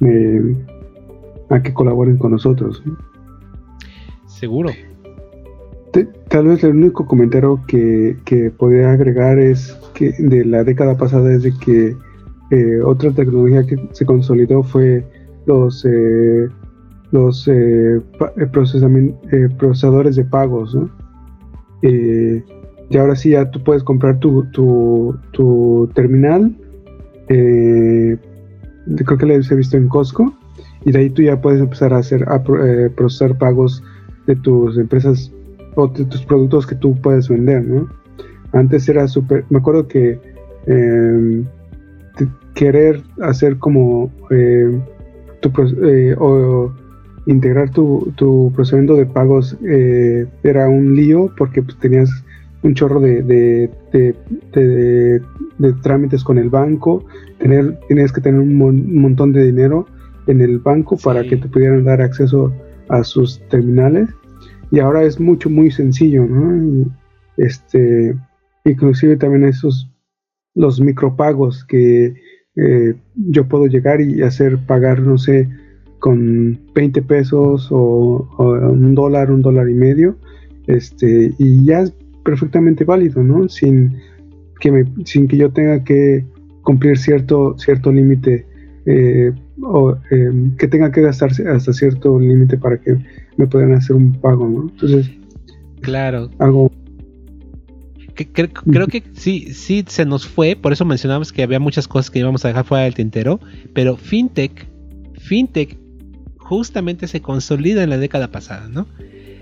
[0.01, 0.55] eh,
[1.63, 2.83] que colaboren con nosotros.
[4.27, 4.71] Seguro.
[6.29, 11.33] tal vez el único comentario que, que podría agregar es que de la década pasada
[11.33, 11.95] es de que
[12.51, 15.03] eh, otra tecnología que se consolidó fue
[15.45, 16.47] los eh,
[17.11, 17.99] eh,
[19.57, 20.77] procesadores de pagos,
[21.81, 22.43] y
[22.97, 26.55] ahora sí ya tú puedes comprar tu, terminal,
[27.27, 28.19] creo
[29.17, 30.33] que lo he visto en Costco,
[30.83, 32.01] y de ahí tú ya puedes empezar a
[32.95, 33.83] procesar pagos
[34.27, 35.31] de tus empresas
[35.75, 37.63] o de tus productos que tú puedes vender.
[38.53, 40.19] Antes era súper, me acuerdo que
[40.67, 41.45] em,
[42.53, 44.79] querer hacer como eh,
[45.41, 45.51] tu,
[45.85, 46.71] eh, o
[47.27, 52.09] integrar tu, tu, procedimiento de pagos eh, era un lío porque pues, tenías
[52.63, 53.69] un chorro de, de,
[54.53, 57.05] de, trámites con el banco,
[57.37, 58.57] tener, tenías que tener un,
[59.01, 59.85] montón de dinero
[60.27, 62.51] en el banco para que te pudieran dar acceso
[62.89, 64.09] a sus terminales
[64.71, 66.85] y ahora es mucho muy sencillo ¿no?
[67.37, 68.15] este
[68.63, 69.89] inclusive también esos
[70.55, 72.15] los micropagos que
[72.55, 75.49] eh, yo puedo llegar y hacer pagar, no sé,
[75.99, 80.17] con 20 pesos o, un dólar, un dólar y medio,
[80.67, 81.93] este, y ya es
[82.23, 83.49] perfectamente válido, ¿no?
[83.49, 83.97] Sin
[84.59, 86.25] que, me, sin que yo tenga que
[86.63, 88.45] cumplir cierto, cierto límite
[88.85, 89.31] eh,
[89.61, 92.97] o em, que tenga que gastarse hasta cierto límite para que
[93.37, 94.69] me puedan hacer un pago, ¿no?
[94.69, 95.09] Entonces,
[95.81, 96.29] claro.
[96.39, 96.71] Algo
[98.15, 102.19] creo que sí, sí se nos fue, por eso mencionamos que había muchas cosas que
[102.19, 103.39] íbamos a dejar fuera del tintero,
[103.73, 104.67] pero FinTech,
[105.19, 105.77] FinTech
[106.37, 108.87] justamente se consolida en la década pasada, ¿no?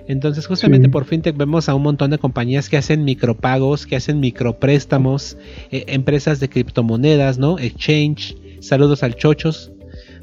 [0.08, 4.20] Entonces, justamente por FinTech vemos a un montón de compañías que hacen micropagos, que hacen
[4.20, 5.38] micropréstamos,
[5.72, 7.58] eh, empresas de criptomonedas, ¿no?
[7.58, 9.72] Exchange, saludos al Chochos,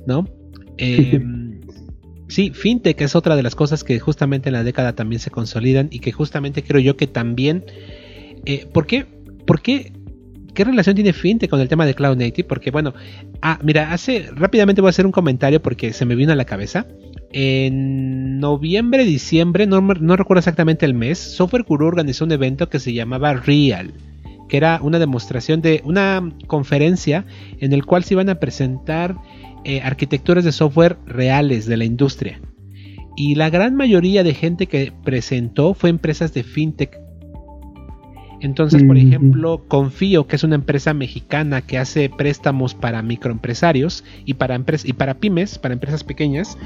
[0.07, 0.29] ¿no?
[0.77, 1.61] Em,
[2.29, 5.89] sí, FinTech es otra de las cosas que justamente en la década también se consolidan
[5.91, 7.65] y que justamente creo yo que también
[8.45, 9.07] eh, ¿Por qué?
[9.47, 9.93] ¿Por qué?
[10.55, 12.47] ¿Qué relación tiene FinTech con el tema de Cloud Native?
[12.49, 12.93] Porque, bueno,
[13.41, 16.45] ah, mira, hace rápidamente voy a hacer un comentario porque se me vino a la
[16.45, 16.87] cabeza.
[17.33, 19.81] En noviembre, diciembre, no,
[20.17, 23.93] recuerdo exactamente el mes, Software Guru organizó un evento que se llamaba Real,
[24.49, 27.25] que era una demostración de una conferencia
[27.59, 29.15] en el cual se iban a presentar
[29.65, 32.41] eh, arquitecturas de software reales de la industria.
[33.17, 36.99] Y la gran mayoría de gente que presentó fue empresas de fintech
[38.41, 44.35] entonces, por ejemplo, Confío, que es una empresa mexicana que hace préstamos para microempresarios y
[44.35, 46.59] para, y para pymes, para empresas pequeñas,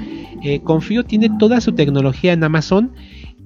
[0.43, 2.91] eh, Confío tiene toda su tecnología en Amazon,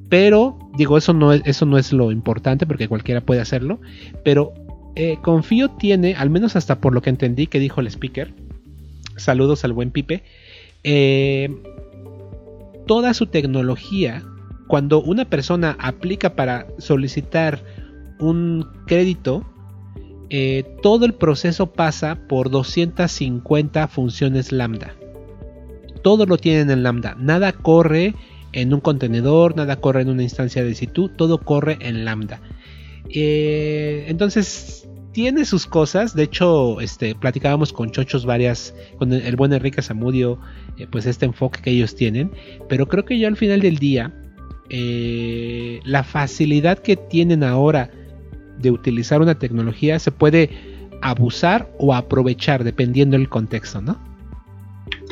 [0.10, 3.80] pero digo, eso no es, eso no es lo importante porque cualquiera puede hacerlo,
[4.24, 4.54] pero
[4.96, 8.34] eh, Confío tiene, al menos hasta por lo que entendí que dijo el speaker,
[9.20, 10.24] Saludos al buen Pipe.
[10.84, 11.54] Eh,
[12.88, 14.24] toda su tecnología,
[14.68, 17.64] cuando una persona aplica para solicitar
[18.20, 19.46] un crédito,
[20.30, 24.94] eh, todo el proceso pasa por 250 funciones lambda.
[26.04, 27.16] Todo lo tienen en lambda.
[27.20, 28.14] Nada corre
[28.52, 32.42] en un contenedor, nada corre en una instancia de situ, todo corre en lambda.
[33.10, 36.16] Eh, entonces tiene sus cosas.
[36.16, 40.40] De hecho, este, platicábamos con Chochos varias, con el, buen Enrique Zamudio,
[40.78, 42.32] eh, pues este enfoque que ellos tienen.
[42.70, 44.14] Pero creo que yo al final del día,
[44.70, 47.90] la facilidad que tienen ahora
[48.60, 50.50] de utilizar una tecnología se puede
[51.02, 53.98] abusar o aprovechar dependiendo del contexto, ¿no?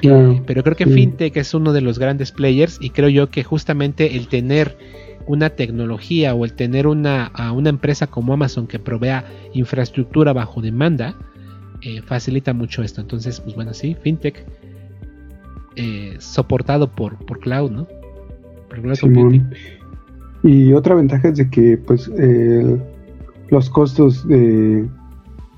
[0.01, 4.15] pero creo que FinTech es uno de los grandes players y creo yo que justamente
[4.15, 4.77] el tener
[5.25, 11.15] una tecnología o el tener una, una empresa como Amazon que provea infraestructura bajo demanda
[11.81, 13.01] eh, facilita mucho esto.
[13.01, 14.45] Entonces, pues bueno, sí, FinTech
[15.75, 17.87] eh, soportado por, por cloud, ¿no?
[20.43, 22.81] y otra ventaja es de que pues el
[23.49, 24.87] los costos de,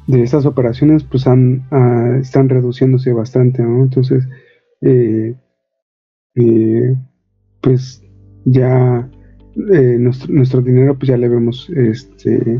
[0.10, 3.62] de estas operaciones pues han, ah, están reduciéndose bastante.
[3.62, 4.28] Entonces,
[4.82, 5.36] eh,
[6.36, 6.96] eh,
[7.62, 8.04] pues
[8.46, 9.08] ya
[9.72, 12.60] eh, nuestro, dinero pues ya le vemos, este,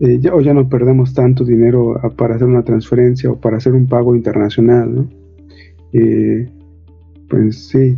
[0.00, 3.86] ya, o ya no perdemos tanto dinero para hacer una transferencia o para hacer un
[3.86, 5.08] pago internacional, ¿no?
[7.28, 7.96] pues sí,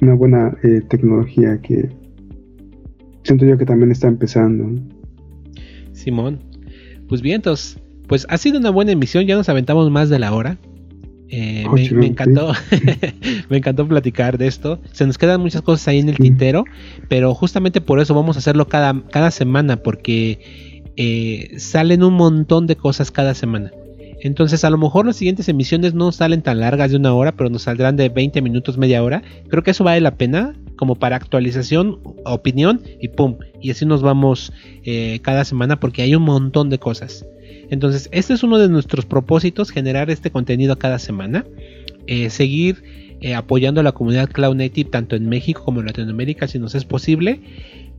[0.00, 0.54] una buena
[0.88, 1.88] tecnología que
[3.24, 4.80] siento yo que también está empezando.
[5.92, 6.40] Simón,
[7.08, 10.32] pues bien, entonces, pues ha sido una buena emisión, ya nos aventamos más de la
[10.32, 10.58] hora.
[11.30, 12.52] Eh, oh, me, encantó,
[13.48, 14.80] me encantó platicar de esto.
[14.92, 16.64] Se nos quedan muchas cosas ahí en el tintero,
[17.08, 22.66] pero justamente por eso vamos a hacerlo cada, cada semana, porque eh, salen un montón
[22.66, 23.72] de cosas cada semana.
[24.20, 27.50] Entonces, a lo mejor las siguientes emisiones no salen tan largas de una hora, pero
[27.50, 29.22] nos saldrán de 20 minutos, media hora.
[29.48, 33.38] Creo que eso vale la pena como para actualización, opinión y pum.
[33.60, 34.52] Y así nos vamos
[34.84, 37.26] eh, cada semana porque hay un montón de cosas.
[37.70, 41.44] Entonces, este es uno de nuestros propósitos, generar este contenido cada semana.
[42.06, 46.46] Eh, seguir eh, apoyando a la comunidad Cloud Native tanto en México como en Latinoamérica
[46.46, 47.40] si nos es posible.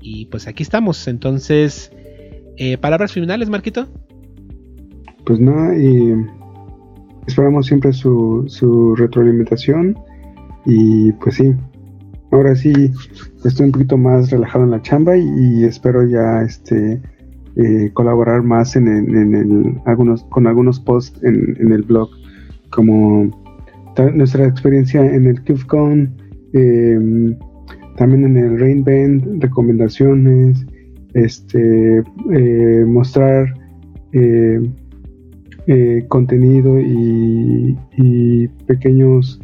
[0.01, 1.07] Y pues aquí estamos.
[1.07, 1.91] Entonces,
[2.79, 3.87] palabras finales, Marquito.
[5.25, 6.13] Pues nada, y
[7.25, 9.97] esperamos siempre su, su retroalimentación.
[10.65, 11.53] Y pues sí,
[12.31, 12.91] ahora sí
[13.43, 17.01] estoy un poquito más relajado en la chamba y, espero ya este
[17.55, 22.09] eh, colaborar más en, el, algunos con algunos posts en, el blog
[22.71, 23.29] como
[24.13, 26.13] nuestra experiencia en el KubeCon
[26.53, 27.37] em,
[27.95, 30.65] también en el Rainband recomendaciones
[31.13, 32.03] este
[32.33, 33.53] eh, mostrar
[34.11, 34.59] eh,
[36.09, 39.39] contenido y, y, pequeños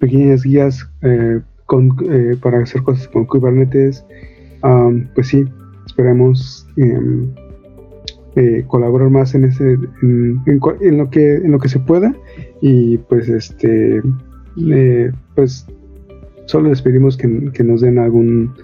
[0.00, 0.90] pequeñas guías
[2.08, 4.04] eh, para hacer cosas con Kubernetes,
[5.14, 5.44] pues sí,
[5.86, 7.32] esperemos em,
[8.36, 12.14] eh, colaborar más en ese en, lo que en lo que se pueda.
[12.60, 14.00] Y pues este
[14.70, 15.66] eh, pues
[16.46, 17.26] solo les pedimos que,
[17.64, 18.54] nos den algún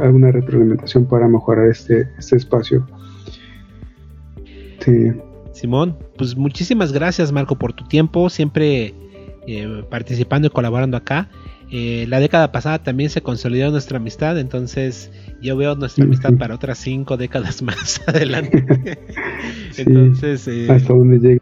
[0.00, 2.86] alguna retroalimentación para mejorar este, este espacio.
[5.52, 8.94] Simón, pues muchísimas gracias Marco por tu tiempo, siempre
[9.90, 11.28] participando y colaborando acá.
[11.74, 15.10] Eh, la década pasada también se consolidó nuestra amistad, entonces
[15.40, 18.62] yo veo nuestra amistad para otras cinco décadas más adelante.
[19.78, 21.40] entonces, eh, hasta donde llegue.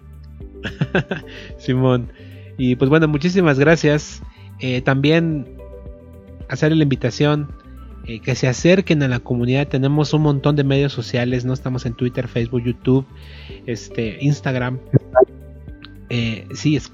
[1.59, 2.13] Simón.
[2.57, 4.23] Y pues bueno, muchísimas gracias.
[4.61, 5.47] Eh, también
[6.49, 7.49] hacer la invitación
[8.25, 9.69] que se acerquen a la comunidad.
[9.69, 13.07] Tenemos un montón de medios sociales, no estamos en Twitter, Facebook, YouTube,
[13.67, 14.79] este, Instagram.
[16.55, 16.93] Sí, es,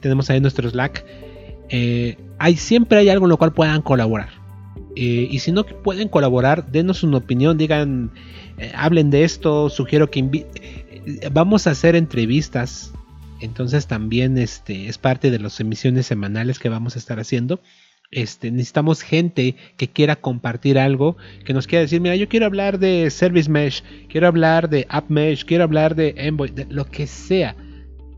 [0.00, 1.04] tenemos ahí nuestro Slack
[1.68, 2.16] eh,
[2.56, 4.28] siempre hay algo en lo cual puedan colaborar.
[4.96, 8.12] Eh, y si no pueden colaborar, denos una opinión, digan,
[8.58, 10.46] eh, hablen de esto, sugiero que
[11.32, 12.92] vamos a hacer entrevistas.
[13.40, 17.60] Entonces también este, es parte de las emisiones semanales que vamos a estar haciendo.
[18.10, 22.78] Este, necesitamos gente que quiera compartir algo, que nos quiera decir, mira, yo quiero hablar
[22.78, 27.08] de Service Mesh, quiero hablar de App Mesh, quiero hablar de Envoy, de lo que
[27.08, 27.56] sea.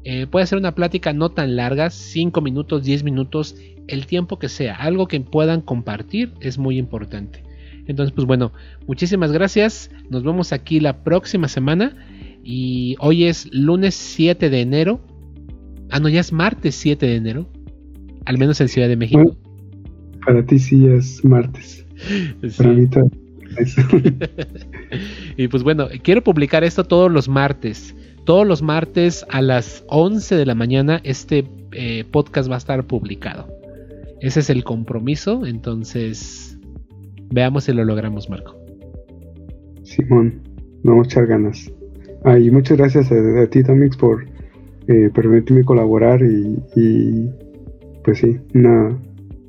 [0.09, 3.57] Eh, puede ser una plática no tan larga, 5 minutos, 10 minutos,
[3.89, 4.77] el tiempo que sea.
[4.77, 7.43] Algo que puedan compartir es muy importante.
[7.89, 8.53] Entonces, pues bueno,
[8.87, 9.91] muchísimas gracias.
[10.09, 11.97] Nos vemos aquí la próxima semana.
[12.45, 15.01] Y hoy es lunes 7 de enero.
[15.91, 17.51] Ah, no, ya es martes 7 de enero.
[18.27, 19.37] Al menos en Ciudad de México.
[20.25, 21.85] para ti sí es martes.
[22.57, 22.89] Para mí
[25.37, 27.97] y pues bueno, quiero publicar esto todos los martes
[28.27, 32.85] todos los martes a las 11 de la mañana este eh, podcast va a estar
[32.85, 33.47] publicado.
[34.21, 36.59] Ese es el compromiso, entonces
[37.31, 38.57] veamos si lo logramos, Marco.
[39.85, 40.43] Simón,
[40.83, 41.73] vamos a echar ganas.
[42.25, 44.27] Ah, y muchas gracias a, ti, Tomix, por
[44.89, 47.31] eh, permitirme colaborar y,
[48.03, 48.99] pues sí, una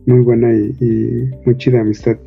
[0.05, 2.17] muy buena y muy chida amistad.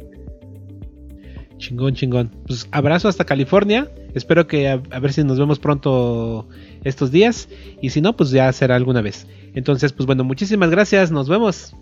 [1.61, 2.31] Chingón, chingón.
[2.47, 3.89] Pues abrazo hasta California.
[4.15, 6.49] Espero que a, ver si nos vemos pronto
[6.83, 7.49] estos días.
[7.81, 9.29] Y si no, pues ya será alguna vez.
[9.55, 11.13] Entonces, pues bueno, muchísimas gracias.
[11.13, 11.77] Nos vemos.